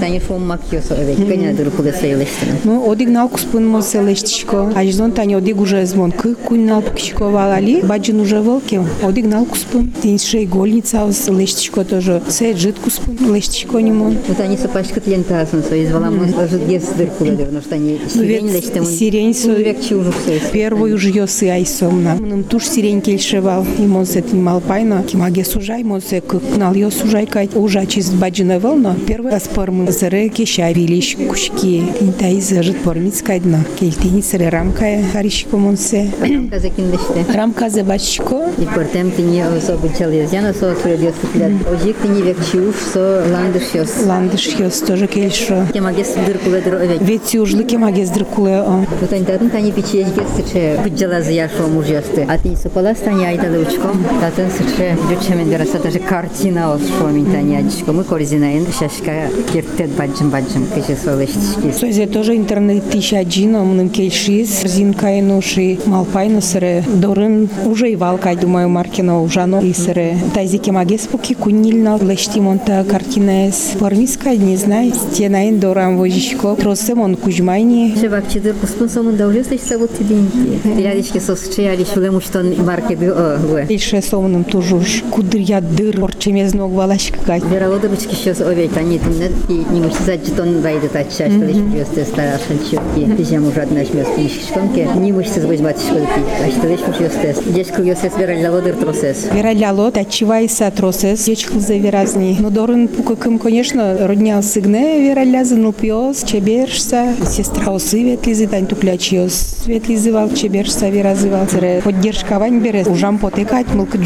Тани 0.00 0.18
фом 0.18 0.46
макьосо 0.46 0.94
овек, 0.94 1.16
коня 1.16 1.52
дырку 1.52 1.82
да 1.82 1.92
сейлештин. 1.92 2.48
Ну, 2.64 2.90
одиг 2.90 3.08
налку 3.08 3.38
спын 3.38 3.66
мо 3.66 3.82
селештичко. 3.82 4.72
Ажзон 4.74 5.12
тани 5.12 5.34
одиг 5.34 5.60
уже 5.60 5.84
змон. 5.86 6.12
Кы 6.12 6.34
кунь 6.34 6.66
нал 6.66 6.82
пукичко 6.82 7.28
валали. 7.28 7.80
Баджин 7.82 8.20
уже 8.20 8.40
волки. 8.40 8.61
Одиг 9.02 9.26
налку 9.26 9.56
спын. 9.56 9.92
Тинше 10.02 10.44
игольница 10.44 11.06
лештичко 11.28 11.84
тоже. 11.84 12.22
Се 12.28 12.54
житку 12.56 12.90
спын 12.90 13.18
лештичко 13.34 13.78
не 13.80 13.92
мон. 13.92 14.16
Вот 14.28 14.40
они 14.40 14.56
сапашкат 14.56 15.06
лента 15.06 15.46
сын, 15.50 15.62
со 15.62 15.82
извала 15.84 16.06
мы 16.10 16.28
сложит 16.30 16.66
гес 16.66 16.84
дырку 16.96 17.24
потому 17.24 17.60
что 17.60 17.74
они 17.74 17.98
Ну, 18.02 18.20
сирень 18.22 18.46
вет 18.48 18.54
лештем. 18.64 18.84
сирень 18.84 19.34
со- 19.34 19.52
век 19.52 19.80
чужу 19.80 20.12
все. 20.22 20.40
Первый 20.52 20.94
уж 20.94 21.04
йосы 21.06 21.48
айсомна. 21.50 22.14
Мным 22.14 22.44
туш 22.44 22.64
сирень 22.66 23.00
кельшевал. 23.00 23.66
И 23.78 23.82
мон 23.82 24.06
се 24.06 24.22
тимал 24.22 24.60
пайна. 24.60 25.02
Кимаге 25.02 25.44
сужай, 25.44 25.82
мон 25.84 26.00
се 26.00 26.20
кнал 26.20 26.74
йо 26.74 26.90
сужай 26.90 27.26
кай. 27.26 27.48
Ужа 27.54 27.84
чиз 27.86 28.10
баджина 28.10 28.58
волна. 28.58 28.96
Первый 29.06 29.32
аспармы 29.34 29.90
зере 29.92 30.28
кеша 30.28 30.70
вилиш 30.72 31.16
кушки. 31.28 31.82
Интай 32.00 32.40
зажит 32.40 32.82
пормиц 32.82 33.22
кайдна. 33.22 33.64
Кельтини 33.78 34.22
сре 34.22 34.48
рамкая. 34.48 35.04
Харишко 35.12 35.58
мон 35.58 35.76
се. 35.76 36.10
Казакин 36.50 36.90
леште. 36.90 37.26
Рамка 37.34 37.68
за 37.70 37.82
бачко. 37.84 38.51
И 38.58 38.66
портем 38.66 39.10
ты 39.10 39.22
не 39.22 39.40
особо 39.40 39.88
челез. 39.96 40.32
Я 40.32 40.42
на 40.42 40.52
со 40.52 40.74
придет 40.74 41.14
стытлят. 41.16 41.52
Ожик 41.70 41.96
ты 41.96 42.08
не 42.08 42.22
век 42.22 42.36
чуж, 42.50 42.74
со 42.92 43.24
ландыш 43.30 43.74
ёс. 43.74 43.90
Ландыш 44.06 44.46
йос 44.58 44.80
тоже 44.80 45.06
кельшо. 45.06 45.66
Кема 45.72 45.92
гес 45.92 46.14
дырку 46.26 46.50
да 46.50 46.60
дыр 46.60 46.74
овек. 46.74 47.00
Ведь 47.00 47.34
ужлыки 47.34 47.76
маге 47.76 48.06
здркуле. 48.06 48.62
Вот 49.00 49.12
они 49.12 49.24
татын 49.24 49.50
тани 49.50 49.72
пичеж 49.72 50.08
гес 50.08 50.28
сыче. 50.36 50.80
Быджала 50.82 51.22
за 51.22 51.30
яшо 51.30 51.66
муж 51.68 51.86
ёсты. 51.86 52.26
А 52.28 52.38
ты 52.38 52.56
сопала 52.56 52.94
стани 52.94 53.24
айда 53.24 53.48
лучком. 53.56 54.04
Татын 54.20 54.50
сыче. 54.50 54.96
Дючемен 55.08 55.48
дераса 55.48 55.78
даже 55.78 55.98
картина 55.98 56.74
от 56.74 56.82
шо 56.82 57.08
мин 57.08 57.30
тани 57.32 57.56
адичко. 57.56 57.92
Мы 57.92 58.04
корзинаен 58.04 58.66
шашка 58.78 59.28
киртет 59.52 59.90
баджим 59.90 60.30
баджим. 60.30 60.66
Кеше 60.74 60.96
со 60.96 61.18
лештички. 61.18 61.72
Созе 61.78 62.06
тоже 62.06 62.36
интернет 62.36 62.90
тища 62.90 63.22
джино, 63.22 63.64
мным 63.64 63.88
кельшис, 63.88 64.62
зинка 64.64 65.10
и 65.10 65.22
нуши, 65.22 65.78
малпайно 65.86 66.40
сре, 66.40 66.84
дорын 66.86 67.48
уже 67.64 67.90
и 67.90 67.96
валка, 67.96 68.34
думаю, 68.41 68.69
Маркина 68.69 69.21
ужано 69.21 69.59
и 69.61 69.73
сре. 69.73 70.17
Тайзики 70.33 70.69
магес 70.69 71.07
пуки 71.07 71.33
кунильна, 71.33 71.97
лешти 72.01 72.39
монта 72.39 72.85
картинес, 72.89 73.73
пармиска, 73.79 74.35
не 74.35 74.57
знаю, 74.57 74.93
стена 74.93 75.49
ин 75.49 75.59
дорам 75.59 75.97
вожичко, 75.97 76.55
тросе 76.55 76.95
мон 76.95 77.15
кужмайни, 77.15 77.95
Шевак 77.99 78.25
чидыр 78.31 78.53
куспун 78.55 78.89
сомун 78.89 79.17
да 79.17 79.27
уже 79.27 79.43
слышь 79.43 79.61
савут 79.61 79.97
тидинки. 79.97 80.59
Периодически 80.63 81.19
сосче 81.19 81.69
али 81.69 81.85
шулему 81.85 82.21
что 82.21 82.39
он 82.39 82.55
маркет 82.65 82.99
о 83.01 83.37
гуэ. 83.37 83.65
кельше 83.67 84.01
сомным 84.01 84.43
тужуш, 84.43 85.03
кудря 85.09 85.61
дыр, 85.61 85.99
порчемезног 85.99 86.71
валашка. 86.71 87.39
Вералода 87.49 87.89
бычки 87.89 88.15
сейчас 88.15 88.41
овет, 88.41 88.75
они 88.77 88.99
там 88.99 89.11
не 89.11 89.77
не 89.77 89.81
может 89.81 89.99
заджитон 90.01 90.61
вайды 90.61 90.87
тача, 90.87 91.29
что 91.29 91.45
лишь 91.45 91.57
просто 91.73 92.05
старая 92.05 92.39
шанчевки. 92.47 93.15
Ты 93.17 93.23
жем 93.23 93.47
уже 93.47 93.61
одна 93.61 93.83
шмес 93.85 94.07
пишконке. 94.15 94.87
Не 94.95 95.11
может 95.11 95.33
сбыть 95.33 95.61
батюшку 95.61 95.97
а 95.97 96.51
что 96.51 96.67
лишь 96.67 96.79
просто. 96.79 97.41
Здесь 97.49 97.67
кругёс 97.67 97.99
вералода 98.34 98.72
тросес. 98.72 99.28
Вераляло, 99.32 99.90
тачивайса 99.90 100.70
тросес, 100.70 101.24
дечкл 101.24 101.58
за 101.58 101.74
веразни. 101.74 102.36
Но 102.40 102.50
дорын 102.50 102.88
пукакым, 102.88 103.38
конечно, 103.38 104.06
родня 104.06 104.40
сыгне 104.42 105.00
вераля 105.00 105.42
ну 105.50 105.72
пьос, 105.72 106.22
чебершса, 106.24 107.14
сестра 107.28 107.72
осы 107.72 108.02
ветлизы, 108.02 108.46
тань 108.46 108.66
туклячиос 108.66 109.32
светлизывал, 109.64 110.30
чебершса 110.30 110.88
веразывал. 110.88 111.46
Поддержка 111.82 112.38
вань 112.38 112.60
бере, 112.60 112.84
ужам 112.84 113.18
потекать, 113.18 113.72
мылка. 113.74 113.98
Но 113.98 114.04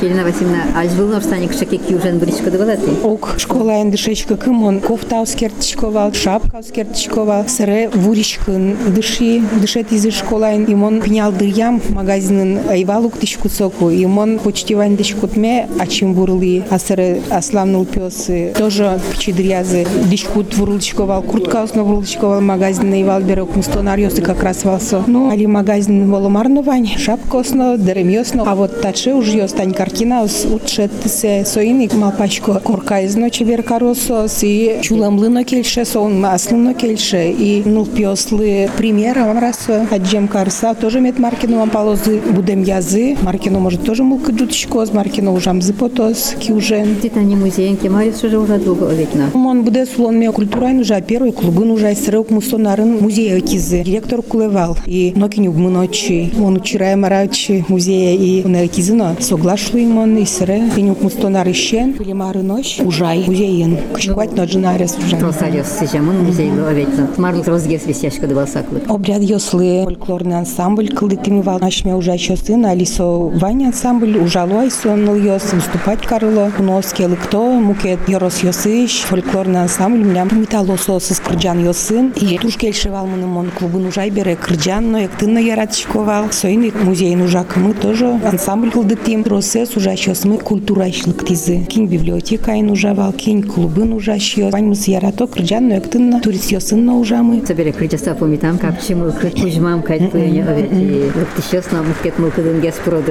Елена 0.00 0.24
Васильевна, 0.24 0.64
аж 0.76 0.92
был 0.92 1.08
норстаник 1.08 1.52
шаки 1.52 1.78
кюжен 1.78 2.18
бричко 2.18 2.50
давалати. 2.50 2.88
Ок, 3.02 3.34
школа 3.38 3.82
эндышечка 3.82 4.36
кымон, 4.36 4.80
кофта 4.80 5.24
скертичковал, 5.26 6.12
шапка 6.12 6.62
скертичковал, 6.62 7.48
сыре 7.48 7.88
вуришкын, 7.92 8.76
дыши, 8.94 9.42
дышет 9.60 9.92
из 9.92 10.12
школа, 10.14 10.54
имон 10.56 11.00
пнял 11.00 11.32
дырьям 11.32 11.80
магазинын 11.90 12.60
айвалук 12.68 13.18
тишку 13.40 13.48
соку, 13.48 13.90
имон 13.90 14.38
почти 14.38 14.74
вань 14.74 14.96
дишкутме, 14.96 15.68
а 15.78 15.86
чем 15.86 16.14
бурли, 16.14 16.62
а 16.70 16.78
сыре 16.78 17.22
аславнул 17.30 17.84
пёсы, 17.84 18.52
тоже 18.56 19.00
пчидрязы, 19.14 19.86
дишкут 20.10 20.56
вурличковал, 20.56 21.22
куртка 21.22 21.62
осно 21.62 21.84
вурличковал, 21.84 22.40
магазин 22.40 22.92
айвал 22.92 23.22
берек, 23.22 23.56
мустонариосы 23.56 24.22
как 24.22 24.42
раз 24.42 24.64
валсо. 24.64 25.04
Ну, 25.06 25.30
али 25.30 25.46
магазин 25.46 26.10
воломарно 26.10 26.62
вань, 26.62 26.88
шапка 26.98 27.40
осно, 27.40 27.78
дерем 27.78 28.10
а 28.44 28.54
вот 28.54 28.80
таче 28.80 29.14
уж 29.14 29.28
ёстань 29.28 29.72
картина, 29.72 30.22
ос 30.22 30.44
утшет 30.44 30.90
се 31.06 31.44
соиник 31.46 31.94
малпачко. 31.94 32.60
Корка 32.60 33.00
из 33.02 33.14
ночи 33.14 33.44
веркаросос 33.44 34.40
и 34.42 34.80
чуламлыно 34.82 35.44
кельше 35.44 35.84
сон 35.84 36.20
маслыно 36.20 36.74
кельше. 36.74 37.30
И 37.30 37.62
ну 37.64 37.84
пёслы 37.84 38.68
примера 38.76 39.26
он 39.26 39.38
раз 39.38 39.68
аджем 39.90 40.26
карса 40.26 40.74
тоже 40.74 41.00
мет 41.00 41.18
маркину 41.18 41.58
вам 41.58 41.70
полозы 41.70 42.20
будем 42.20 42.62
язы 42.64 43.16
маркину 43.30 43.60
может 43.60 43.84
тоже 43.84 44.02
мулка 44.02 44.32
джутичкоз 44.32 44.92
маркину 44.92 45.32
ужамзы 45.32 45.72
потос 45.72 46.34
кюжен 46.44 46.96
Титани 47.00 47.36
музейнки, 47.36 47.86
Марис 47.86 48.24
уже 48.24 48.38
уже 48.38 48.58
долго 48.58 48.90
оветна. 48.90 49.30
Он 49.34 49.62
буде 49.62 49.86
слон 49.86 50.18
мео 50.18 50.32
культурайн 50.32 50.80
уже 50.80 51.00
первый 51.00 51.30
клубын 51.30 51.70
уже 51.70 51.94
срок 51.94 52.30
мусонарын 52.30 52.98
музея 52.98 53.38
кизы. 53.40 53.84
Директор 53.84 54.20
кулевал. 54.22 54.76
И 54.84 55.12
нокинюг 55.14 55.54
мночи 55.54 56.32
он 56.42 56.56
учирая 56.56 56.96
марачи 56.96 57.64
музея 57.68 58.18
и 58.18 58.44
он 58.44 58.68
кизына. 58.68 59.14
Соглашлуем 59.20 59.96
он 59.98 60.16
и 60.16 60.26
сре 60.26 60.68
кинюг 60.74 61.00
мустонар 61.00 61.48
ищен 61.48 61.92
пилимары 61.92 62.42
ночь. 62.42 62.80
Ужай. 62.84 63.22
Музеин 63.28 63.78
кышквать 63.94 64.32
но 64.32 64.44
джинарес 64.44 64.96
уже. 64.98 65.16
Тросарёс 65.16 65.68
сижемун 65.78 66.24
музей 66.24 66.50
оветна. 66.50 67.08
Марлык 67.16 67.46
розгес 67.46 67.86
висяшка 67.86 68.26
давалсаклык. 68.26 68.90
Обряд 68.90 69.22
йослы. 69.22 69.82
Фольклорный 69.84 70.38
ансамбль 70.38 70.88
кылдытыми 70.88 71.42
вал 71.42 71.60
нашме 71.60 71.94
уже 71.94 72.10
еще 72.10 72.36
сын 72.36 72.66
Алисо 72.66 73.19
Ваня 73.28 73.66
ансамбль 73.68 74.16
ужалой 74.18 74.70
соннул 74.70 75.14
йос 75.14 75.52
выступать 75.52 76.06
карыло 76.06 76.50
куновский 76.56 77.06
лыкто 77.06 77.38
мукет 77.38 77.98
йорос 78.08 78.42
йосыш 78.42 79.00
фольклорный 79.00 79.62
ансамбль 79.62 80.04
млям 80.04 80.28
металлосо 80.32 80.98
с 80.98 81.20
кырджан 81.20 81.64
йосын 81.64 82.12
и 82.16 82.38
туш 82.38 82.56
келшевал 82.56 83.06
мыным 83.06 83.36
он 83.36 83.50
клубын 83.50 83.86
ужай 83.86 84.10
бере 84.10 84.36
кырджан 84.36 84.92
но 84.92 84.98
як 84.98 85.10
тынно 85.12 85.38
яратчиковал 85.38 86.32
сойны 86.32 86.72
музей 86.82 87.14
нужак 87.14 87.56
мы 87.56 87.74
тоже 87.74 88.20
ансамбль 88.24 88.70
кылдытым 88.70 89.24
процесс 89.24 89.76
ужащос 89.76 90.24
мы 90.24 90.38
культура 90.38 90.88
ишлык 90.88 91.26
тизы 91.26 91.64
кинь 91.64 91.86
библиотека 91.86 92.52
ин 92.52 92.70
ужавал 92.70 93.12
кинь 93.12 93.42
клубын 93.42 93.92
ужащос 93.92 94.52
вань 94.52 94.66
мыс 94.66 94.88
ярат 94.88 95.16
то 95.16 95.26
кырджан 95.26 95.68
нөктын 95.68 96.20
турист 96.22 96.52
йосын 96.52 96.88
ужамы. 96.88 97.42
Собере 97.46 97.72
кричаса 97.72 98.14
помитам, 98.14 98.58
как 98.58 98.80
чему 98.82 99.12
кужмам 99.12 99.82
кайт 99.82 100.10
пуяня 100.10 100.46
овети. 100.48 101.10
Лыктышёс 101.14 101.70
на 101.72 101.82
мухкет 101.82 102.18
мылкыдын 102.18 102.60
геспродор 102.60 103.09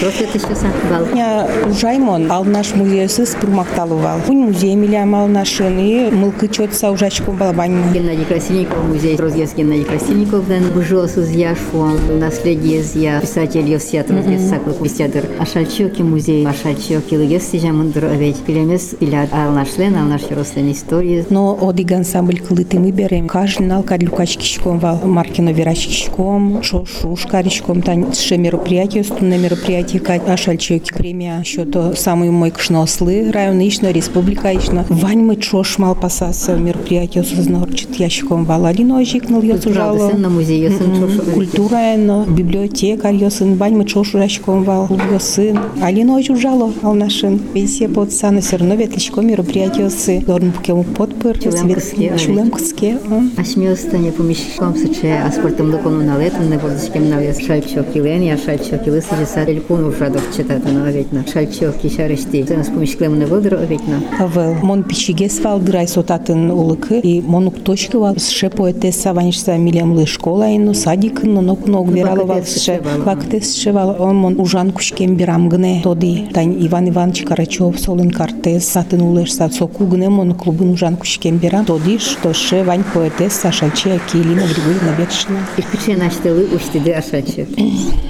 Просто 0.00 0.24
это 0.24 0.38
сейчас 0.38 0.62
бал. 0.90 1.06
Я 1.14 1.48
ужаймон, 1.68 2.30
ал 2.30 2.44
наш 2.44 2.74
музейсы 2.74 3.26
спурмакталывал. 3.26 4.20
Пунь 4.26 4.38
музей 4.38 4.74
милям 4.74 5.14
ал 5.14 5.26
нашин 5.26 5.78
и 5.78 6.10
мылкы 6.10 6.48
чотса 6.48 6.90
ужачком 6.90 7.36
балабань. 7.36 7.92
Геннадий 7.92 8.24
Красильников, 8.24 8.84
музей 8.84 9.16
Розгес 9.16 9.54
Геннадий 9.54 9.84
Красильников, 9.84 10.46
ден 10.48 10.64
бужос 10.72 11.16
из 11.16 11.30
Яшуам, 11.30 11.98
наследие 12.18 12.82
я, 12.94 13.20
писатель 13.20 13.68
Йосиат 13.68 14.10
Розгес 14.10 14.48
Саклы 14.48 14.74
Кустядыр, 14.74 15.24
Ашальчоки 15.38 16.02
музей, 16.02 16.46
Ашальчоки 16.46 17.14
Лыгес 17.14 17.50
Сижамындыр 17.50 18.06
овет, 18.06 18.36
пилемес 18.36 18.94
пилят 18.98 19.28
ал 19.32 19.52
нашлен, 19.52 19.96
ал 19.96 20.04
наш 20.04 20.22
рослен 20.30 20.70
истории. 20.72 21.24
Но 21.30 21.58
одиг 21.60 21.92
ансамбль 21.92 22.40
кылыты 22.40 22.78
мы 22.78 22.90
берем. 22.90 23.28
Каждый 23.28 23.66
нал 23.66 23.82
кадлюкач 23.82 24.36
кишком 24.36 24.78
вал, 24.78 25.00
маркино 25.04 25.50
вирач 25.50 25.86
кишком, 25.86 26.62
шошу 26.62 27.16
шкаричком, 27.16 27.82
тань 27.82 28.12
ше 28.14 28.36
мероприятие, 28.36 28.97
стунное 29.04 29.38
мероприятие, 29.38 30.00
кать 30.00 30.28
Ашальчоки 30.28 30.92
премия, 30.92 31.40
еще 31.40 31.64
то 31.64 31.94
самый 31.96 32.30
мой 32.30 32.50
кшнослы, 32.50 33.30
район 33.30 33.60
ично, 33.60 33.90
республика 33.90 34.52
ично. 34.52 34.84
Вань 34.88 35.22
мы 35.22 35.36
чош 35.36 35.78
мал 35.78 35.94
пасаса 35.94 36.56
мероприятие 36.56 37.24
сознорчит 37.24 37.94
ящиком 37.96 38.44
вал, 38.44 38.64
алино 38.66 38.98
ожикнул 38.98 39.42
я 39.42 39.58
сужало. 39.60 40.10
на 40.12 40.28
музей 40.28 40.62
Йосын 40.64 40.96
Чошу. 40.96 41.30
Культура 41.32 41.94
ено, 41.94 42.24
библиотека 42.28 43.10
йосын, 43.10 43.56
вань 43.56 43.76
мы 43.76 43.84
чош 43.84 44.14
ящиком 44.14 44.64
вал, 44.64 44.88
йосын. 45.12 45.58
Алино 45.82 46.16
ожужало, 46.16 46.72
ал 46.82 46.94
нашин. 46.94 47.38
Пенсия 47.38 47.88
под 47.88 48.12
сана 48.12 48.40
все 48.40 48.56
равно 48.56 48.74
ветличко 48.74 49.20
мероприятие 49.20 49.84
йосы. 49.84 50.20
Дорн 50.26 50.52
пукему 50.52 50.84
подпыр, 50.84 51.38
Чулемкаске, 51.38 52.16
чулемкаске. 52.18 52.98
Ашмиоста 53.36 53.98
не 53.98 54.10
помещиком 54.10 54.76
сыче, 54.76 55.22
а 55.24 55.30
спортом 55.30 55.70
докону 55.70 56.02
на 56.02 56.18
летом, 56.18 56.50
не 56.50 56.58
водичкем 56.58 57.08
на 57.08 57.20
вес 57.20 57.38
шальчок 57.38 57.86
илен, 57.94 58.22
я 58.22 58.36
шальчок 58.36 58.86
или 58.88 59.00
сыжеса, 59.00 59.44
элькун 59.44 59.84
ужадов 59.84 60.22
читата 60.36 60.68
на 60.68 60.88
оветна. 60.88 61.24
Шальчок 61.32 61.76
кишарышти, 61.76 62.42
с 62.42 62.66
помещиклем 62.66 63.18
не 63.18 63.26
водыр 63.26 63.54
оветна. 63.54 64.02
Авел, 64.18 64.54
мон 64.62 64.82
пичиге 64.84 65.28
свал 65.28 65.60
дырай 65.60 65.86
сотатын 65.88 66.50
улыкы, 66.50 67.00
и 67.00 67.20
монук 67.20 67.60
точка 67.62 67.98
вал 67.98 68.16
сше 68.16 68.50
поэтесса 68.50 69.12
ваншса 69.12 69.56
милемлы 69.56 70.06
школа 70.06 70.54
ино 70.56 70.74
садик 70.74 71.22
но 71.22 71.40
нок 71.40 71.66
нок 71.66 71.88
верало 71.88 72.24
вал 72.24 72.38
Вакытес 72.38 72.52
сше 72.54 72.60
сше 72.60 72.80
вал. 72.84 73.02
вактес 73.04 73.54
сше 73.54 73.72
вал 73.72 73.96
он 73.98 74.16
мон 74.16 74.40
ужан 74.40 74.72
кушкем 74.72 75.16
бирам 75.16 75.48
гне 75.48 75.80
тоди 75.82 76.28
тань 76.32 76.56
Иван 76.66 76.88
Иванович 76.88 77.22
Карачев 77.22 77.78
солын 77.78 78.10
картес 78.10 78.64
сатын 78.64 79.02
улеш 79.02 79.32
са 79.32 79.48
соку 79.50 79.86
гне 79.86 80.08
мон 80.08 80.34
клубын 80.34 80.70
ужан 80.70 80.96
кушкем 80.96 81.38
бирам 81.38 81.64
тоди 81.64 81.98
что 81.98 82.32
ше 82.32 82.62
вань 82.64 82.84
поэтесса 82.94 83.52
шальче 83.52 83.92
Акилина 83.92 84.42
Григорьевна 84.46 84.92
Вечна. 84.98 85.38
И 85.56 85.62
пиче 85.62 85.96
наштелы 85.96 86.46
уштиды 86.54 86.92
ашальчок. 86.92 87.48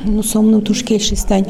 Ну 0.04 0.22
сомну 0.22 0.60
туш 0.60 0.67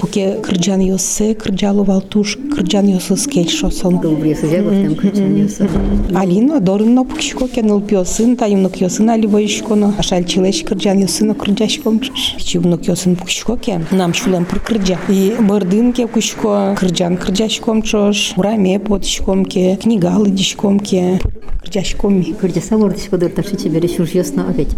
уке 0.04 0.38
кырджан 0.42 0.82
йосе 0.82 1.34
кырджалу 1.34 1.84
вал 1.84 2.02
туш 2.02 2.38
кырджан 2.56 2.88
йосыз 2.88 3.28
кельшо 3.28 3.70
сом 3.70 4.00
Добрый 4.02 4.36
сузягов 4.36 4.74
там 4.74 4.96
кричан 4.96 5.36
Йоса. 5.36 5.68
Алина 6.16 6.60
дорно 6.60 7.04
пукшко 7.06 7.48
кенул 7.48 7.82
пиосын 7.82 8.36
таюнок 8.36 8.76
йосын 8.82 9.10
али 9.10 9.28
воишконо 9.28 9.94
ашаль 9.98 10.26
чилеш 10.26 10.64
кырджан 10.64 11.00
йосын 11.00 11.34
кырджашком 11.34 12.02
чивнок 12.38 12.88
йосын 12.88 13.16
пукшко 13.16 13.58
ке 13.58 13.82
нам 13.92 14.14
чулем 14.14 14.46
пыр 14.46 14.60
кырджа 14.60 14.98
и 15.10 15.34
бырдын 15.40 15.94
ке 15.94 16.08
кушко 16.08 16.76
кырджан 16.80 17.18
кырджашком 17.18 17.82
чош 17.82 18.34
ураме 18.38 18.80
потишком 18.80 19.46
ке 19.46 19.78
книгалы 19.82 20.30
дишком 20.30 20.80
ке 20.80 21.20
пыр 21.22 21.44
кырджашком 21.64 22.20
ми 22.20 22.34
Кырджаса 22.34 22.78
вордышко 22.78 23.18
дырташи 23.18 23.58
чебере 23.58 23.88
шуржёсна 23.88 24.48
овет. 24.50 24.70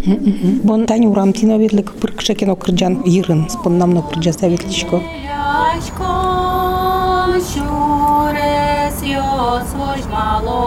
бон 0.64 0.86
тань 0.86 1.06
урам 1.08 1.34
тино 1.34 1.58
ветлек 1.58 1.92
пыр 1.94 2.12
кшекено 2.14 2.56
кырджан 2.56 3.02
йырын 9.13 9.63
спон 9.71 10.01
намно 10.13 10.61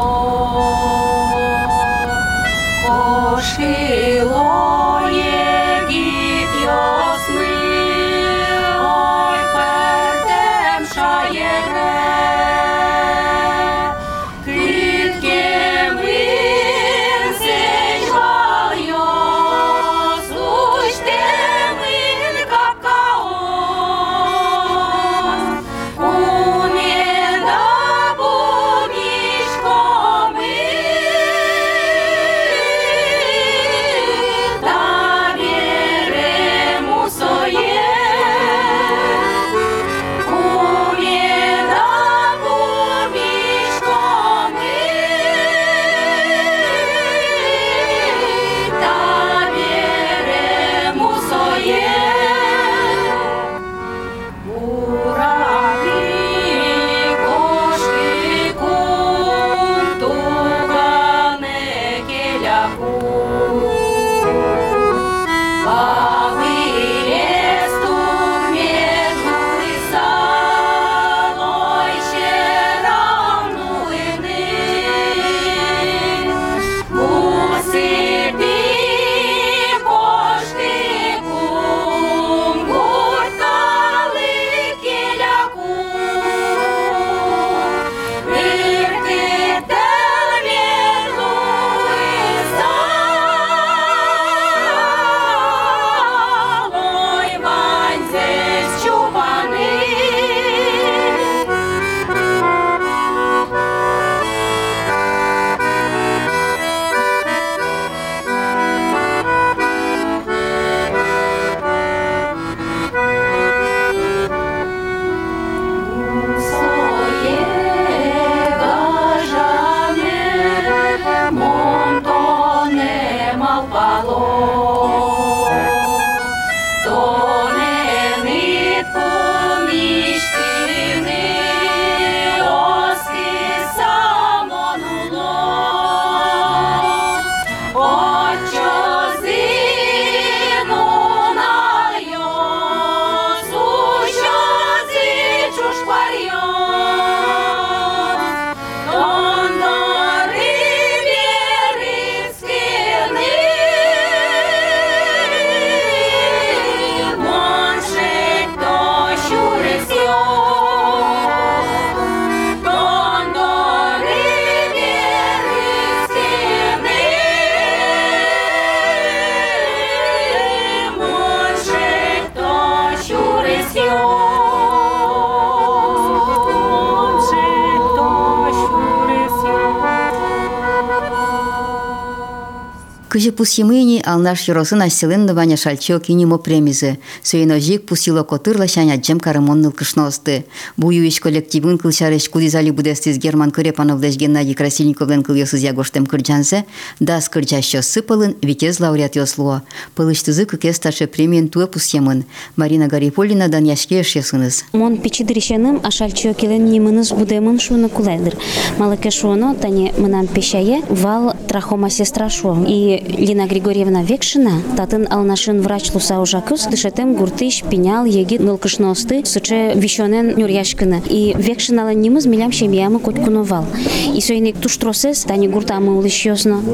Кыжы 183.13 183.31
пусьемыни 183.31 184.01
алнаш 184.03 184.47
юросын 184.47 184.81
асселын 184.81 185.31
ваня 185.35 185.55
шальчо 185.55 185.99
кинимо 185.99 186.39
премизы. 186.39 186.97
Сөйно 187.21 187.59
жик 187.59 187.85
пусило 187.85 188.23
котырла 188.23 188.67
шаня 188.67 188.95
джем 188.95 189.19
карымон 189.19 189.61
нылкышносты. 189.61 190.45
Бую 190.77 191.07
иш 191.07 191.19
коллективын 191.19 191.77
кылшарыш 191.77 192.27
кудизали 192.27 192.71
будестиз 192.71 193.19
Герман 193.19 193.51
Кырепановлеш 193.51 194.15
Геннадий 194.15 194.55
Красильниковлен 194.55 195.21
кылйосыз 195.21 195.61
ягоштем 195.61 196.07
кырджансе, 196.07 196.65
дас 196.99 197.29
кырджащо 197.29 197.83
сыпалын 197.83 198.35
витез 198.41 198.79
лауреат 198.79 199.15
йослуо. 199.15 199.61
Пылыштызы 199.93 200.45
кыке 200.45 200.73
старше 200.73 201.05
премиен 201.05 201.49
туе 201.49 201.67
пусьемын. 201.67 202.25
Марина 202.55 202.87
Гариполина 202.87 203.47
дан 203.47 203.65
яшке 203.65 203.99
ешесыныз. 203.99 204.65
Мон 204.73 204.97
пичидиришеним 204.97 205.81
ашальчо 205.83 206.33
келен 206.33 206.65
нимыныз 206.65 207.11
будемын 207.11 207.59
шуны 207.59 207.89
кулайдыр. 207.89 208.35
Малыке 208.79 209.11
шуно 209.11 209.53
тане 209.53 209.93
мынам 209.99 210.25
пешае 210.25 210.81
вал 210.89 211.35
трахома 211.47 211.91
сестра 211.91 212.27
шо. 212.31 212.57
И 212.67 213.02
Лина 213.07 213.47
Григорьевна 213.47 214.03
Векшина 214.03 214.61
татын 214.77 215.07
алнашын 215.09 215.61
врач 215.61 215.93
луса 215.93 216.19
ужакус 216.19 216.65
дышетем 216.65 217.13
гуртыш 217.15 217.63
пенял 217.69 218.05
егит 218.05 218.41
нылкышносты 218.41 219.25
сыче 219.25 219.73
вишонен 219.75 220.35
нюряшкына. 220.37 221.01
И 221.09 221.33
Векшинала 221.37 221.93
нимыз 221.93 222.25
милям 222.25 222.51
шемиямы 222.51 222.99
коткуновал. 222.99 223.65
И 224.13 224.21
сойник 224.21 224.57
туштросес 224.59 225.23
тани 225.23 225.47
гуртамы 225.47 225.97
улыш. 225.97 226.23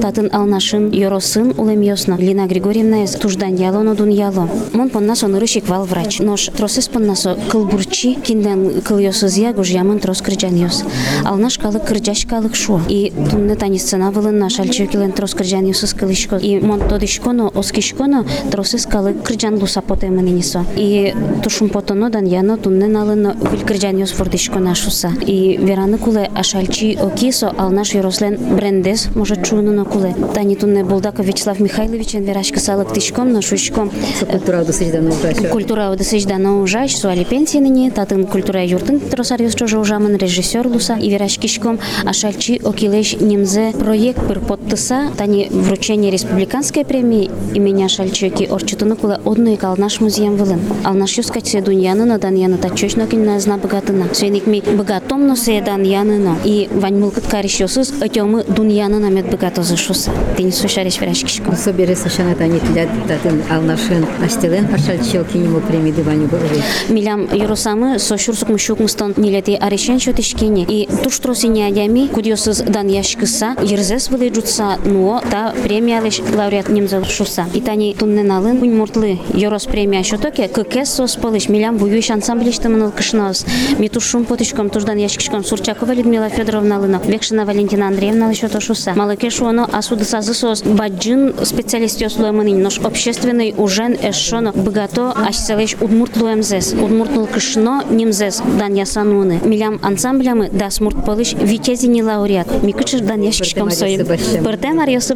Татын 0.02 0.30
алнашын 0.32 0.92
йоросын 0.92 1.54
улем. 1.58 1.80
Лина 2.18 2.46
Григорьевна 2.46 3.06
эс 3.06 3.12
туждан 3.16 3.56
яло 3.56 3.82
но 3.82 3.96
дун 3.96 4.10
яло. 4.10 4.50
Мон 4.74 4.90
поннас 4.90 5.24
онырышик 5.24 5.68
вал 5.68 5.86
врач. 5.86 6.20
Нош 6.20 6.50
тросес 6.56 6.88
поннасо 6.88 7.38
кылбурчи 7.50 8.16
кинден 8.16 8.82
кыл 8.82 9.00
йосыз 9.00 9.38
я 9.38 9.54
гужьямын 9.54 10.00
трос 10.00 10.22
кырджан 10.22 10.56
йос. 10.56 10.84
Алнаш 11.26 11.58
калык 11.58 11.84
калык. 12.30 12.54
И 12.90 13.12
тунны 13.32 13.56
тани 13.56 13.80
сцена 13.80 14.12
вылын 14.12 14.38
наш 14.38 14.60
алчокилен 14.60 15.12
трос 15.12 15.34
кырджан 15.34 15.66
йосыз 15.66 15.94
кылышко. 16.28 16.46
И 16.46 16.60
мон 16.60 16.82
тодишконо 16.88 17.52
оскишконо 17.54 18.26
тросес 18.52 18.86
калык 18.86 19.24
кырджан 19.24 19.60
луса 19.60 19.82
потемын 19.82 20.28
инисо. 20.28 20.66
И 20.76 21.14
тушум 21.44 21.70
потоно 21.70 22.10
дан 22.10 22.26
яно 22.26 22.58
тунны 22.58 22.88
налын 22.88 23.34
вил 23.52 23.62
кырджан 23.66 23.98
йос 23.98 24.12
фордишко 24.12 24.60
нашуса. 24.60 25.12
И 25.26 25.58
вераны 25.58 25.98
куле 25.98 26.30
ашальчи 26.36 26.98
окисо 27.02 27.54
алнаш 27.58 27.94
йорослен 27.94 28.56
брендес 28.56 29.10
может 29.16 29.52
на 29.52 29.86
куле. 29.86 30.16
Тани 30.34 30.56
тунне 30.56 30.84
Булдаков 30.84 31.26
Вячеслав 31.26 31.60
Михайловичен 31.60 32.24
верашка 32.24 32.60
салык 32.60 32.94
тишком 32.94 33.32
на 33.32 33.42
шушком. 33.42 33.92
Культура 34.30 34.62
удысыждан 34.62 35.08
ужащо. 35.08 35.48
Культура 35.50 35.92
удысыждана 35.92 36.62
ужач, 36.62 36.96
суали 36.96 37.24
пенсияныне, 37.24 37.92
татын 37.92 38.26
культура 38.26 38.64
юртын 38.64 39.00
тросарьос 39.00 39.56
чожа 39.56 39.80
ужамын 39.80 40.16
режиссер 40.18 40.68
луса 40.68 40.96
и 40.96 41.10
верашкишком 41.10 41.80
ашальчи 42.06 42.62
окилеш 42.64 43.16
немзе 43.20 43.74
проект 43.78 44.26
пыр 44.28 44.40
подтыса, 44.40 45.10
тани 45.18 45.48
вручение 45.50 46.09
республиканской 46.10 46.86
премии 46.86 47.30
имени 47.54 47.84
Ашальчоки 47.84 48.44
орчутыны 48.44 48.96
куле 48.96 49.20
одно 49.26 49.52
и 49.52 49.56
калнаш 49.56 50.00
музеем 50.00 50.36
вылын. 50.36 50.60
Алнаш 50.84 51.18
юскать 51.18 51.48
се 51.48 51.62
дуньяны 51.62 52.06
на 52.06 52.18
дан 52.18 52.36
яны 52.36 52.58
тачочно 52.58 53.08
кинна 53.08 53.40
зна 53.40 53.58
богатына. 53.58 54.08
Свеник 54.14 54.48
ми 54.48 54.62
богатом 54.62 55.28
но 55.28 55.36
се 55.36 55.62
дан 55.62 55.84
яны 55.84 56.18
но. 56.18 56.38
И 56.44 56.70
вань 56.72 57.00
мылкыт 57.00 57.28
каришьосыз 57.28 57.94
өтемы 58.02 58.44
дуньяны 58.48 59.00
намет 59.00 59.30
богатозы 59.30 59.78
шуса. 59.78 60.12
Ты 60.38 60.44
не 60.44 60.52
сушариш 60.52 61.00
верашкишком. 61.00 61.56
Собере 61.56 61.96
сашана 61.96 62.36
тани 62.36 62.60
тилят 62.60 62.90
татын 63.08 63.44
алнашын 63.50 64.06
аштелен 64.24 64.68
ашальчо 64.74 65.24
кинимо 65.24 65.60
премиды 65.62 66.04
ваню 66.04 66.28
бұры. 66.28 66.62
Милям 66.90 67.28
юросамы 67.34 68.00
сошурсук 68.00 68.50
мушук 68.50 68.80
мустон 68.80 69.14
нилети 69.18 69.58
арешен 69.60 70.00
шотишкени 70.00 70.66
и 70.68 70.88
туштросиня 71.04 71.68
адями 71.68 72.08
кудиосыз 72.08 72.62
дан 72.62 72.88
яшкыса 72.88 73.56
ерзес 73.62 74.10
вылы 74.10 74.30
джутса 74.30 74.78
нуо 74.86 75.22
та 75.30 75.54
премиялеш 76.00 76.36
лауреат 76.36 76.70
немзел 76.70 77.04
шуса. 77.06 77.46
И 77.54 77.62
тани 77.62 77.94
туннен 77.94 78.32
алын 78.32 78.60
кунь 78.60 78.76
муртлы 78.76 79.20
юрос 79.34 79.66
премия 79.66 80.04
шотоке 80.04 80.48
кыкес 80.48 80.94
сос 80.94 81.16
пылыш 81.16 81.50
милям 81.50 81.78
буюш 81.78 82.10
ансамблишты 82.10 82.70
мыныл 82.70 82.92
кышнос. 82.92 83.46
Митушум 83.78 84.26
потишком 84.26 84.70
туждан 84.70 84.98
яшкишком 84.98 85.44
Сурчакова 85.44 85.92
Людмила 85.92 86.30
Федоровна 86.30 86.78
алына. 86.78 87.02
Векшина 87.06 87.46
Валентина 87.46 87.88
Андреевна 87.88 88.30
лишото 88.30 88.62
шуса. 88.62 88.94
Малыке 88.96 89.30
шуоно 89.30 89.66
асуды 89.72 90.06
сазы 90.06 90.34
сос 90.34 90.64
баджин 90.64 91.34
специалист 91.44 92.00
ёслуэмынын 92.02 92.62
нож 92.62 92.80
общественный 92.80 93.54
ужен 93.58 93.98
эшшоно 94.02 94.54
богато 94.54 95.12
ашселеш 95.12 95.76
удмуртлу 95.82 96.30
МЗС. 96.30 96.74
Удмуртнул 96.74 97.28
кышно 97.28 97.84
немзес 97.90 98.42
дан 98.58 98.74
ясануны. 98.74 99.40
Милям 99.44 99.80
ансамблямы 99.84 100.50
да 100.50 100.70
смурт 100.70 101.04
пылыш 101.06 101.34
витязини 101.34 102.02
лауреат. 102.02 102.64
Микычыр 102.64 103.02
дан 103.02 103.22
яшкишком 103.22 103.70
соим. 103.72 104.06
Пыртем 104.06 104.80
арьосы 104.80 105.16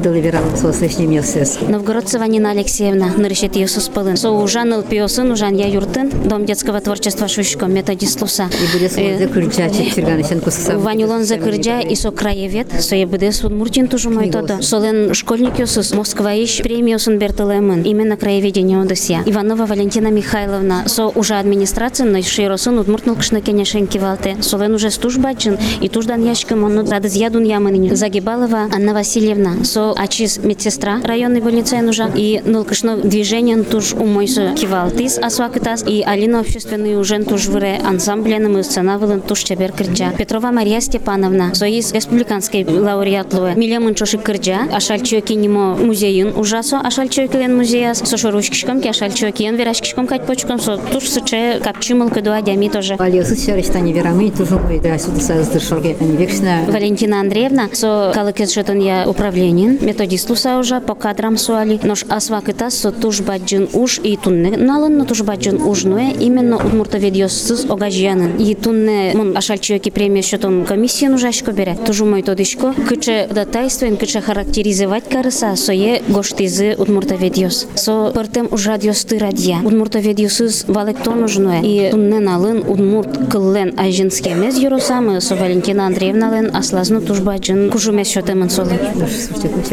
баштылемын. 0.00 0.10
Ойдалы 0.10 0.20
верал 0.20 0.42
сослышнем 0.56 1.10
ёсес. 1.10 1.58
Новгородцева 1.60 2.24
Нина 2.24 2.50
Алексеевна, 2.50 3.12
нарышет 3.16 3.56
Иисус 3.56 3.88
Пылын. 3.88 4.16
Со 4.16 4.30
ужан 4.30 4.72
Илпиосын, 4.72 5.30
ужан 5.30 5.56
я 5.56 5.66
юртын, 5.66 6.10
Дом 6.24 6.44
детского 6.44 6.80
творчества 6.80 7.28
Шушко, 7.28 7.66
методист 7.66 8.20
Луса. 8.20 8.48
И 8.48 8.72
буде 8.72 8.88
солозе 8.88 9.28
кырджачы 9.28 9.90
чирганышен 9.94 10.40
кусса. 10.40 10.78
Ванюлон 10.78 11.24
за 11.24 11.36
кырджа 11.36 11.80
и 11.80 11.94
со 11.94 12.10
краевед, 12.10 12.68
со 12.80 12.96
ебыде 12.96 13.32
суд 13.32 13.52
Муртин 13.52 13.88
тоже 13.88 14.10
мой 14.10 14.30
тодо. 14.30 14.62
Солен 14.62 15.14
школьник 15.14 15.58
Йосус, 15.58 15.92
Москва 15.92 16.32
ищ 16.34 16.62
премиосын 16.62 17.18
бертелемын, 17.18 17.82
именно 17.82 18.16
краеведение 18.16 18.80
Одесия. 18.80 19.22
Иванова 19.26 19.66
Валентина 19.66 20.08
Михайловна, 20.08 20.84
со 20.86 21.08
уже 21.08 21.34
администрация, 21.34 22.06
но 22.06 22.22
широсын 22.22 22.78
удмуртнул 22.78 23.16
кшна 23.16 23.40
кенешенки 23.40 23.98
валте. 23.98 24.36
Солен 24.40 24.74
уже 24.74 24.90
стужбачын, 24.90 25.58
и 25.80 25.88
туждан 25.88 26.24
яшкам 26.24 26.64
он 26.64 26.88
радыз 26.88 27.14
ядун 27.14 27.44
ямыныни. 27.44 27.94
Загибалова 27.94 28.68
Анна 28.74 28.94
Васильевна, 28.94 29.64
со 29.64 29.89
ачис 29.96 30.38
медсестра 30.38 31.00
районной 31.02 31.40
больницы 31.40 31.80
нужа, 31.80 32.10
и 32.14 32.40
нылкышно 32.44 32.96
движение 32.96 33.62
туж 33.62 33.92
умойсо 33.94 34.54
кивалтис 34.54 35.18
асвакытас, 35.18 35.84
и 35.86 36.02
Алина 36.02 36.40
общественный 36.40 36.98
ужен 36.98 37.24
туж 37.24 37.46
вре 37.46 37.80
ансамбленым 37.84 38.58
и 38.58 38.62
сценавылын 38.62 39.20
туж 39.20 39.40
чебер 39.40 39.72
кырджа. 39.72 40.12
Петрова 40.16 40.50
Мария 40.50 40.80
Степановна, 40.80 41.54
со 41.54 41.66
из 41.66 41.92
республиканской 41.92 42.64
лауреат 42.64 43.32
луэ. 43.32 43.54
Милемын 43.54 43.94
чоши 43.94 44.18
кырджа, 44.18 44.68
ашальчо 44.72 45.20
кинемо 45.20 45.76
музейын 45.76 46.36
ужасо, 46.36 46.80
ашальчо 46.80 47.26
килен 47.26 47.56
музея, 47.56 47.94
со 47.94 48.16
шорушкишком, 48.16 48.80
ки 48.80 48.88
ашальчо 48.88 49.30
киен 49.30 49.56
верашкишком 49.56 50.06
кать 50.06 50.26
почком, 50.26 50.58
со 50.58 50.76
туж 50.76 51.08
сыче 51.08 51.60
капчимыл 51.62 52.10
кыду 52.10 52.32
адями 52.32 52.68
тоже. 52.68 52.96
Валиосыз 52.96 53.44
шарыштани 53.44 53.92
верамы 53.92 54.30
тужун 54.30 54.64
ойда 54.66 54.98
суды 54.98 55.20
саздыр 55.20 55.62
шорге. 55.62 55.96
Они 56.00 56.16
векшна 56.16 56.64
Валентина 56.68 57.20
Андреевна, 57.20 57.68
со 57.72 58.12
калыкет 58.14 58.52
жетон 58.52 58.78
я 58.78 59.08
управленин, 59.08 59.78
методист 59.80 60.30
луса 60.30 60.58
уже 60.58 60.80
по 60.80 60.94
кадрам 60.94 61.36
суали, 61.36 61.80
нож 61.82 62.04
асвакытас 62.08 62.74
со 62.74 62.92
туж 62.92 63.20
баджин 63.20 63.68
уж 63.72 64.00
и 64.02 64.16
тунне 64.16 64.56
налын, 64.56 64.96
но 64.98 65.04
туж 65.04 65.22
баджин 65.22 65.62
уж 65.62 65.84
нуэ, 65.84 66.12
именно 66.18 66.56
удмурта 66.56 66.98
ведьосыз 66.98 67.64
огажянын. 67.68 68.36
И 68.38 68.54
тунне 68.54 69.12
мон 69.14 69.36
ашальчуеки 69.36 69.90
премия 69.90 70.22
счетом 70.22 70.64
комиссия 70.64 71.08
нужашко 71.08 71.52
бере. 71.52 71.76
Тужу 71.86 72.04
мой 72.04 72.22
тодишко, 72.22 72.74
кыче 72.88 73.28
датайствен, 73.30 73.96
кыче 73.96 74.20
характеризовать 74.20 75.08
карыса, 75.08 75.56
сое 75.56 76.02
гоштизы 76.08 76.76
удмурта 76.78 77.14
ведьос. 77.14 77.66
Со 77.74 78.10
пыртем 78.14 78.48
уж 78.50 78.66
радиосты 78.66 79.18
радия. 79.18 79.58
Удмурта 79.64 79.98
ведьосыз 79.98 80.64
валектон 80.68 81.20
нужнуэ. 81.20 81.60
И 81.62 81.90
тунне 81.90 82.20
налын 82.20 82.64
удмурт 82.66 83.30
кыллен 83.30 83.74
ажинске 83.78 84.34
мез 84.34 84.56
юросамы, 84.58 85.20
со 85.20 85.36
Валентина 85.36 85.86
Андреевна 85.86 86.30
лен 86.30 86.54
аслазну 86.54 87.00
туж 87.00 87.20
баджин 87.20 87.70
кужумес 87.70 88.08
счетемын 88.08 88.50
солы. 88.50 88.78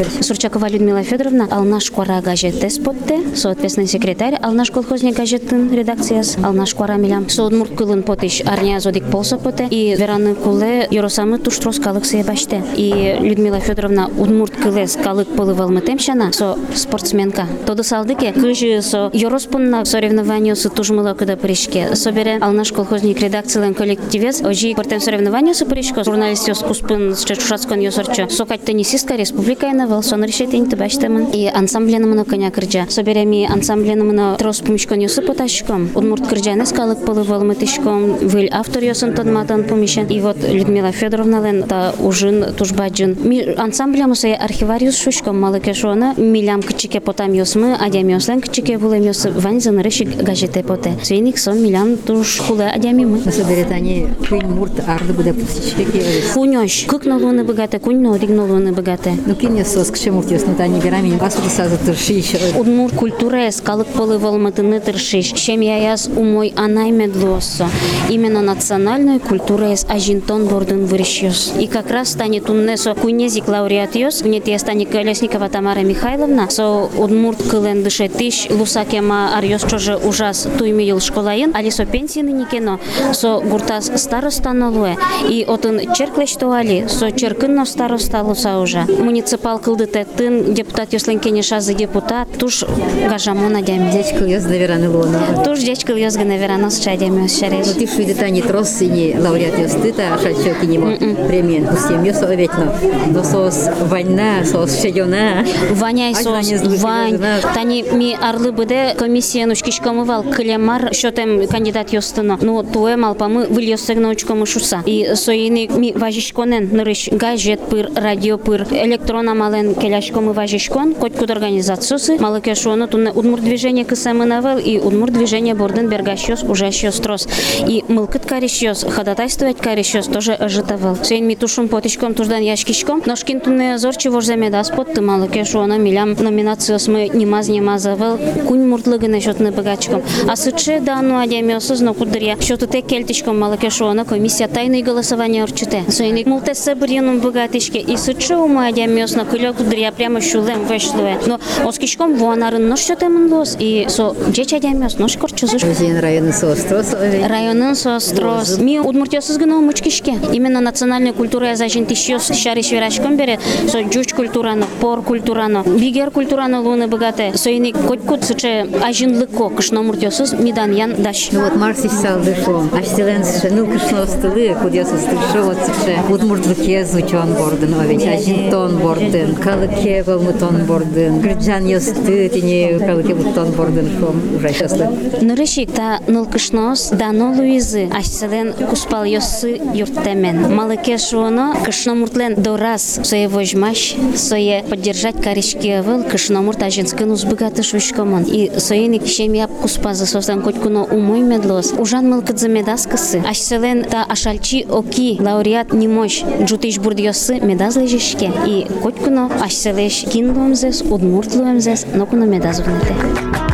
Сурчакова 0.04 0.68
Людмила 0.68 1.02
Федоровна, 1.02 1.48
Алнаш 1.50 1.90
Куара 1.90 2.20
газеты 2.20 2.70
спотте, 2.70 3.20
соответственный 3.34 3.86
секретарь, 3.86 4.34
Алнаш 4.34 4.70
колхозник 4.70 5.16
газетін 5.16 5.72
редакцияс, 5.72 6.36
Алнаш 6.42 6.74
Куара 6.74 6.94
милям, 6.94 7.28
соодмурт 7.28 7.74
кылын 7.74 8.02
потиш, 8.02 8.42
арня 8.44 8.80
зодик 8.80 9.10
полса 9.10 9.38
поте, 9.38 9.66
и 9.70 9.94
вераны 9.96 10.34
куле 10.34 10.86
юросамы 10.90 11.38
туштрос 11.38 11.78
калык 11.78 12.04
сые 12.04 12.24
баште. 12.24 12.62
И 12.76 13.16
Людмила 13.20 13.60
Федоровна 13.60 14.10
удмурт 14.18 14.54
кылес 14.56 14.96
калык 15.02 15.28
пылы 15.28 15.54
валмытемшана, 15.54 16.32
со 16.32 16.58
спортсменка. 16.74 17.46
Тоды 17.66 17.82
салдыке, 17.82 18.32
кыжы 18.32 18.82
со 18.82 19.10
юроспунна 19.12 19.84
соревнованию 19.84 20.56
с 20.56 20.68
тужмыла 20.68 21.14
куда 21.14 21.36
пришке. 21.36 21.94
Собере 21.94 22.38
Алнаш 22.40 22.72
колхозник 22.72 23.20
редакциялен 23.20 23.74
коллективес, 23.74 24.42
ожи 24.42 24.74
портем 24.74 25.00
соревнованию 25.00 25.54
с 25.54 25.64
пришко, 25.64 26.04
журналист 26.04 26.48
ёс 26.48 26.58
куспын 26.58 27.14
чечушацкон 27.16 27.80
ёсорчо. 27.80 28.28
Сокать 28.28 28.64
теннисистка 28.64 29.14
республика 29.14 29.66
на 29.78 29.86
Велсон 29.86 30.24
решетень 30.24 30.66
табаштамын. 30.66 31.30
И 31.32 31.46
ансамблены 31.46 32.06
мына 32.08 32.24
коня 32.24 32.50
кырджа. 32.50 32.86
Собереми 32.88 33.48
ансамблены 33.50 34.04
мына 34.04 34.36
трос 34.36 34.60
помешкон 34.60 34.98
ёсы 34.98 35.22
поташком. 35.22 35.90
Удмурт 35.94 36.26
кырджаны 36.26 36.66
скалык 36.66 37.04
пылы 37.06 37.22
волмытышком. 37.22 38.18
Выль 38.18 38.48
автор 38.50 38.82
ёсын 38.82 39.14
тонматан 39.14 39.62
помешен. 39.64 40.06
И 40.08 40.20
вот 40.20 40.36
Людмила 40.42 40.90
Федоровна 40.90 41.40
лен 41.40 41.62
та 41.62 41.94
ужин 42.00 42.44
тужбаджин. 42.56 43.16
Ми 43.22 43.54
ансамблем 43.56 44.14
се 44.16 44.34
архивариус 44.34 44.96
шушком 44.96 45.40
малыке 45.40 45.74
шона. 45.74 46.14
Милям 46.16 46.62
кычике 46.62 47.00
потам 47.00 47.32
ёсмы, 47.32 47.76
адям 47.80 48.08
ёслен 48.08 48.40
кычике 48.40 48.78
булем 48.78 49.04
ёсы. 49.04 49.30
Вань 49.30 49.60
занырышик 49.60 50.16
газете 50.22 50.64
поте. 50.64 50.98
Свейник 51.04 51.38
сон 51.38 51.62
милям 51.62 51.96
туш 51.96 52.40
хуле 52.40 52.66
адями 52.66 53.04
мы. 53.04 53.20
Собере 53.30 53.64
тани 53.64 54.08
кын 54.28 54.50
мурт 54.50 54.82
арды 54.88 55.12
буде 55.12 55.32
пусички. 55.32 55.86
Кунёш. 56.34 56.86
Кык 56.88 57.04
налоны 57.04 57.44
богате, 57.44 57.78
кунь 57.78 58.02
налоны 58.02 58.72
богате. 58.72 59.12
Ну 59.26 59.34
кинес 59.34 59.67
сос 59.68 59.90
кшемурт 59.90 60.30
ясно 60.30 60.54
тани 60.54 60.80
берамин 60.80 61.20
асуды 61.20 61.50
сазы 61.50 61.76
тыршиш. 61.76 62.56
Удмурт 62.56 62.94
культура 62.94 63.50
скалык 63.50 63.86
полы 63.88 64.18
волматыны 64.18 64.80
тыршиш. 64.80 65.26
Чем 65.32 65.60
я 65.60 65.76
яз 65.76 66.08
умой 66.08 66.54
анай 66.56 66.90
медлосо. 66.90 67.68
Именно 68.08 68.40
национальную 68.40 69.20
культуру 69.20 69.70
из 69.70 69.84
ажинтон 69.86 70.46
бордын 70.46 70.86
вырщёс. 70.86 71.52
И 71.60 71.66
как 71.66 71.90
раз 71.90 72.12
станет 72.12 72.48
уннесо 72.48 72.94
кунезик 72.94 73.46
лауреат 73.46 73.94
ёс. 73.94 74.22
Гнет 74.22 74.48
я 74.48 74.58
станет 74.58 74.88
Колесникова 74.88 75.50
Тамара 75.50 75.80
Михайловна. 75.80 76.48
Со 76.48 76.88
удмурт 76.96 77.42
кылен 77.50 77.82
дыше 77.82 78.08
тыш 78.08 78.46
лусакема 78.48 79.36
арьёс 79.36 79.64
чоже 79.68 79.98
ужас 79.98 80.48
туймил 80.56 81.00
школаин. 81.00 81.54
Али 81.54 81.70
со 81.70 81.84
пенсийны 81.84 82.30
никено. 82.30 82.80
Со 83.12 83.40
гуртас 83.40 83.92
старостанолуе. 83.96 84.96
И 85.28 85.44
отын 85.46 85.92
черклеш 85.94 86.32
туали. 86.36 86.86
Со 86.88 87.12
черкынно 87.12 87.66
староста 87.66 88.22
луса 88.22 88.60
уже. 88.60 88.86
Муниципал 88.98 89.57
кылды 89.58 89.86
теттын 89.86 90.54
депутат 90.54 90.92
ёслен 90.92 91.18
кенешазы 91.18 91.74
депутат. 91.74 92.28
Туш 92.38 92.64
гажамона 93.08 93.62
дями. 93.62 93.90
Дядька 93.92 94.24
яз 94.24 94.44
навераны 94.44 94.88
лона. 94.88 95.42
Туш 95.44 95.60
дечкыл 95.60 95.96
ёзгы 95.96 96.24
наверано 96.24 96.70
с 96.70 96.78
чадями 96.78 97.28
шареш. 97.28 97.66
Ну 97.66 97.74
ты 97.74 97.86
шуйды 97.86 98.14
тани 98.14 98.42
трос 98.42 98.70
сини 98.70 99.16
лауреат 99.18 99.58
яз 99.58 99.74
тыта 99.74 100.14
ашальчоки 100.14 100.66
нимо 100.66 100.96
премиен 101.28 101.66
пустим 101.66 102.04
ёс 102.04 102.22
оветно. 102.22 102.74
Но 103.06 103.24
сос 103.24 103.68
война, 103.80 104.44
сос 104.44 104.80
шедёна. 104.80 105.44
Ваняй 105.72 106.14
сос, 106.14 106.46
злый, 106.46 106.78
Вань. 106.78 107.20
Тани 107.54 107.84
ми 107.92 108.16
арлы 108.20 108.52
быде 108.52 108.94
комиссия 108.96 109.46
нучкишкомывал 109.46 110.24
клемар, 110.34 110.94
що 110.94 111.10
тем 111.10 111.46
кандидат 111.46 111.92
йостыно. 111.92 112.38
Ну, 112.40 112.62
туе 112.62 112.96
малпа 112.96 113.28
мы 113.28 113.46
выл 113.46 113.64
йостык 113.64 113.98
научкомы 113.98 114.46
шуса. 114.46 114.82
И 114.86 115.14
соини 115.14 115.68
ми 115.76 115.92
важишконен 115.92 116.68
нырыш 116.72 117.08
газет 117.12 117.60
пыр, 117.68 117.90
радио 117.94 118.38
пыр, 118.38 118.66
электрона 118.70 119.34
мален 119.48 119.74
келяшкомы 119.74 120.32
важишкон, 120.32 120.94
коть 120.94 121.16
куд 121.16 121.30
организациясы, 121.30 122.18
малыке 122.18 122.54
шуоно 122.54 122.86
туне 122.86 123.10
удмур 123.12 123.40
движение 123.40 123.84
кысамы 123.84 124.26
навел 124.26 124.58
и 124.58 124.78
удмур 124.78 125.10
движение 125.10 125.54
борден 125.54 125.88
бергащос 125.88 126.42
ужащос 126.42 126.96
трос. 127.00 127.26
И 127.66 127.82
мылкыт 127.88 128.26
карищос, 128.26 128.84
ходатайствовать 128.84 129.56
карищос 129.56 130.06
тоже 130.06 130.34
ожитавал. 130.34 130.96
Сейн 131.02 131.26
ми 131.26 131.34
тушум 131.34 131.68
потичком 131.68 132.12
туждан 132.12 132.42
яшкишком, 132.42 133.02
ношкин 133.06 133.40
туне 133.40 133.78
зорчи 133.78 134.08
вожзаме 134.08 134.50
да 134.50 134.62
спот 134.64 134.92
ты 134.92 135.00
малыке 135.00 135.44
шуоно 135.44 135.78
милям 135.78 136.12
номинацияс 136.12 136.86
мы 136.88 137.08
немаз 137.08 137.48
немазавал, 137.48 138.18
кунь 138.46 138.66
муртлыгы 138.68 139.08
насчет 139.08 139.40
не 139.40 139.50
богачком. 139.50 140.02
А 140.28 140.36
сыче 140.36 140.80
да 140.80 141.00
ну 141.00 141.18
адямиосыз 141.20 141.80
но 141.80 141.94
кудыря, 141.94 142.36
что 142.38 142.66
ты 142.66 142.82
кельтичком 142.82 143.40
малыке 143.40 143.70
шуоно 143.70 144.04
комиссия 144.04 144.46
тайное 144.46 144.82
голосование 144.82 145.42
орчуте. 145.44 145.84
Сейн 145.88 146.28
мулте 146.28 146.54
сабрином 146.54 147.20
богатышке 147.20 147.78
и 147.78 147.96
сыче 147.96 148.36
ума 148.36 148.66
адямиос 148.66 149.14
на 149.14 149.24
кылё 149.38 149.54
кудыря 149.54 149.92
прямо 149.92 150.20
шулем 150.20 150.66
вешлуе. 150.66 151.18
Но 151.26 151.38
оскишком 151.64 152.16
вуанарын 152.16 152.68
нош 152.68 152.80
что 152.80 152.96
темын 152.96 153.32
лос 153.32 153.56
и 153.58 153.86
со 153.88 154.14
джеч 154.30 154.52
адямиос 154.52 154.98
нош 154.98 155.16
корчузуш. 155.16 155.62
Өзен 155.62 156.00
районы 156.00 156.32
сос 156.32 156.60
трос 156.60 156.94
овет. 156.94 157.28
Районын 157.28 157.76
сострос. 157.76 158.58
Ми 158.58 158.80
удмуртиосыз 158.80 159.38
гына 159.38 159.60
мучкишке. 159.60 160.16
Именно 160.32 160.60
национальная 160.60 161.12
культура 161.12 161.54
зажин 161.54 161.86
тишиос 161.86 162.30
шариш 162.34 162.72
верашком 162.72 163.16
бере. 163.16 163.38
Со 163.70 163.82
джуч 163.82 164.12
культураны, 164.12 164.66
пор 164.80 165.02
культураны, 165.02 165.62
бигер 165.64 166.10
культураны 166.10 166.60
луны 166.60 166.88
богате. 166.88 167.32
Со 167.36 167.50
ини 167.50 167.72
котькут 167.72 168.24
сыче 168.24 168.66
ажинлыко 168.82 169.50
кышно 169.50 169.82
муртиосыз 169.82 170.32
мидан 170.32 170.74
ян 170.74 170.94
даш. 170.98 171.28
Ну 171.30 171.42
вот 171.42 171.54
Марсич 171.56 171.92
сал 171.92 172.18
дышло. 172.20 172.64
А 172.72 172.82
стилен 172.82 173.22
ну 173.52 173.66
кышно 173.66 174.06
стылы, 174.06 174.56
кудя 174.60 174.84
состышу 174.84 175.44
вот 175.44 175.58
сыше. 175.58 175.96
Удмуртлыке 176.08 176.84
звучон 176.84 177.34
бордын 177.34 177.74
овет. 177.74 178.02
Ажинтон 178.08 178.78
бордын, 178.78 179.27
қалыке 179.34 180.02
болмутон 180.04 180.64
бордын 180.66 181.20
гырджан 181.20 181.66
ёсты 181.66 182.28
тине 182.28 182.78
қалыке 182.78 183.14
буттон 183.14 183.52
бордын 183.52 183.88
ком 184.00 184.16
ужасаслы 184.36 184.88
нурышик 185.20 185.72
та 185.72 186.00
нылкышнос 186.06 186.90
дано 186.90 187.32
луизы 187.32 187.88
ашсаден 187.94 188.52
куспал 188.70 189.04
ёссы 189.04 189.60
юрттемен 189.74 190.54
малыке 190.54 190.98
шуоно 190.98 191.54
кышномуртлен 191.64 192.34
дорас 192.42 193.00
сое 193.02 193.28
вожмаш 193.28 193.94
сое 194.16 194.64
поддержать 194.68 195.20
каришкевыл 195.22 196.04
кышномурт 196.04 196.62
ажинскын 196.62 197.10
узбыгаты 197.10 197.62
шушкомон 197.62 198.24
и 198.24 198.50
соеник 198.58 199.06
шемияп 199.06 199.50
куспазы 199.62 200.06
состан 200.06 200.42
котькуно 200.42 200.84
умой 200.84 201.20
медлос. 201.20 201.72
Ужан 201.78 202.08
мылкыдзымедаскысы 202.10 203.22
ашселен 203.28 203.84
та 203.84 204.04
ашалчи 204.04 204.66
оки 204.68 205.18
лауреат 205.20 205.72
немощ 205.72 206.22
джутиш 206.42 206.78
бурдьосы 206.78 207.40
медаз 207.40 207.76
лежишке 207.76 208.30
и 208.46 208.66
котькуно 208.82 209.17
Естествено, 209.18 209.44
аз 209.44 209.52
ще 209.52 209.60
се 209.60 209.74
леш 209.74 210.06
киндом 210.10 210.54
зес, 210.54 210.84
одмуртлуем 210.90 211.60
зес, 211.60 211.86
но 211.94 212.06
ко. 212.06 213.47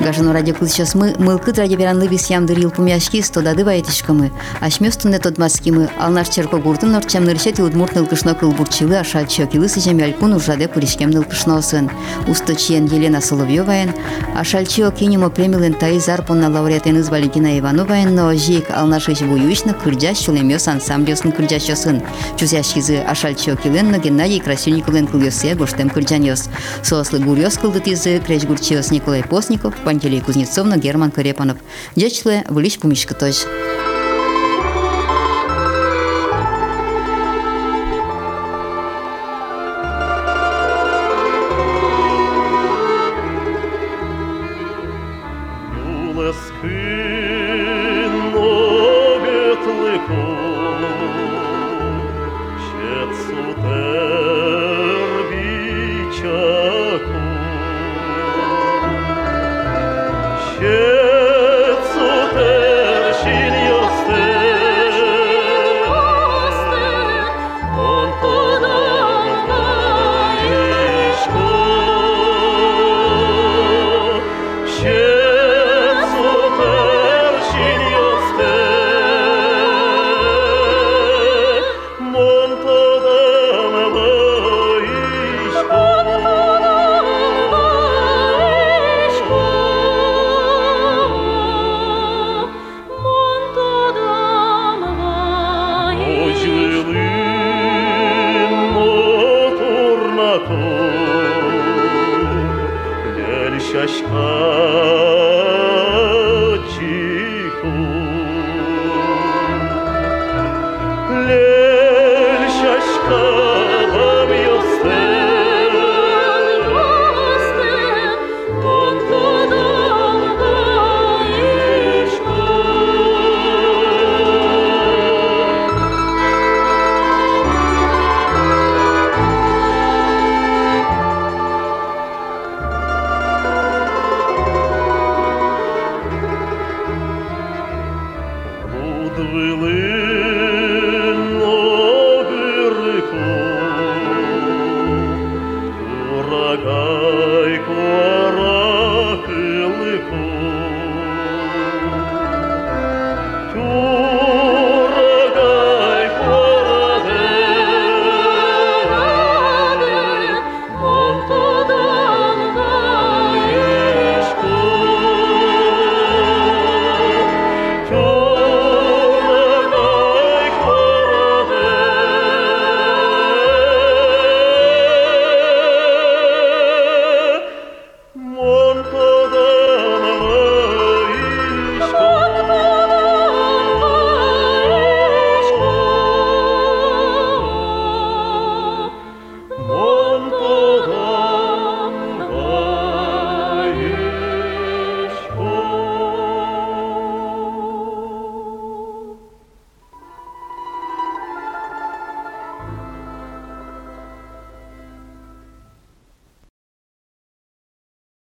Мылкыт 0.00 1.58
радио 1.58 1.76
веранлы 1.76 2.08
бис 2.08 2.30
ямдырил 2.30 2.70
пумяшки 2.70 3.20
стодады 3.20 3.64
ваетишкамы. 3.64 4.30
Ашмёстунне 4.60 5.18
тодмаскимы. 5.18 5.90
Ал 5.98 6.10
наш 6.10 6.28
черко 6.28 6.58
гуртын 6.58 6.92
норчам 6.92 7.24
ныршет 7.24 7.58
и 7.58 7.62
удмурт 7.62 7.94
нылкышно 7.94 8.34
кылбурчилы 8.34 8.96
ашал 8.96 9.26
чокилы 9.26 9.68
сыжем 9.68 9.98
ялькун 9.98 10.32
ужаде 10.32 10.68
пуришкем 10.68 11.10
нылкышносын. 11.10 11.90
Усточиен 12.26 12.86
Елена 12.86 13.20
Соловьеваен. 13.20 13.92
Ашал 14.34 14.64
чок 14.64 14.94
кинемо 14.94 15.28
премилен 15.28 15.74
таи 15.74 15.98
зарпонна 15.98 16.48
лауреатен 16.48 16.98
из 16.98 17.08
Валентина 17.08 17.58
Ивановаен, 17.58 18.14
но 18.14 18.34
жик 18.34 18.70
ал 18.70 18.86
нашыш 18.86 19.20
буюшны 19.20 19.74
кырджаш 19.74 20.18
шулемёс 20.18 20.66
ансамблёсын 20.66 21.32
кырджашосын. 21.32 22.02
Чузяшкизы 22.38 22.98
ашал 22.98 23.34
чокилен 23.34 23.90
на 23.90 23.98
Геннадий 23.98 24.40
Красильниковен 24.40 25.06
кылёсе 25.06 25.54
гоштем 25.54 25.90
кырджанёс. 25.90 26.48
Сослы 26.82 27.18
гурьёс 27.18 27.58
кылдытизы 27.58 28.20
креш 28.20 28.44
гурчиос 28.44 28.90
Николай 28.90 29.22
Постников, 29.22 29.74
Пантелей 29.90 30.20
Кузнецовна, 30.20 30.76
Герман 30.76 31.10
Карепанов. 31.10 31.56
Дячле, 31.96 32.44
вылиш 32.48 32.78
пумишка 32.78 33.12
тоже. 33.12 33.69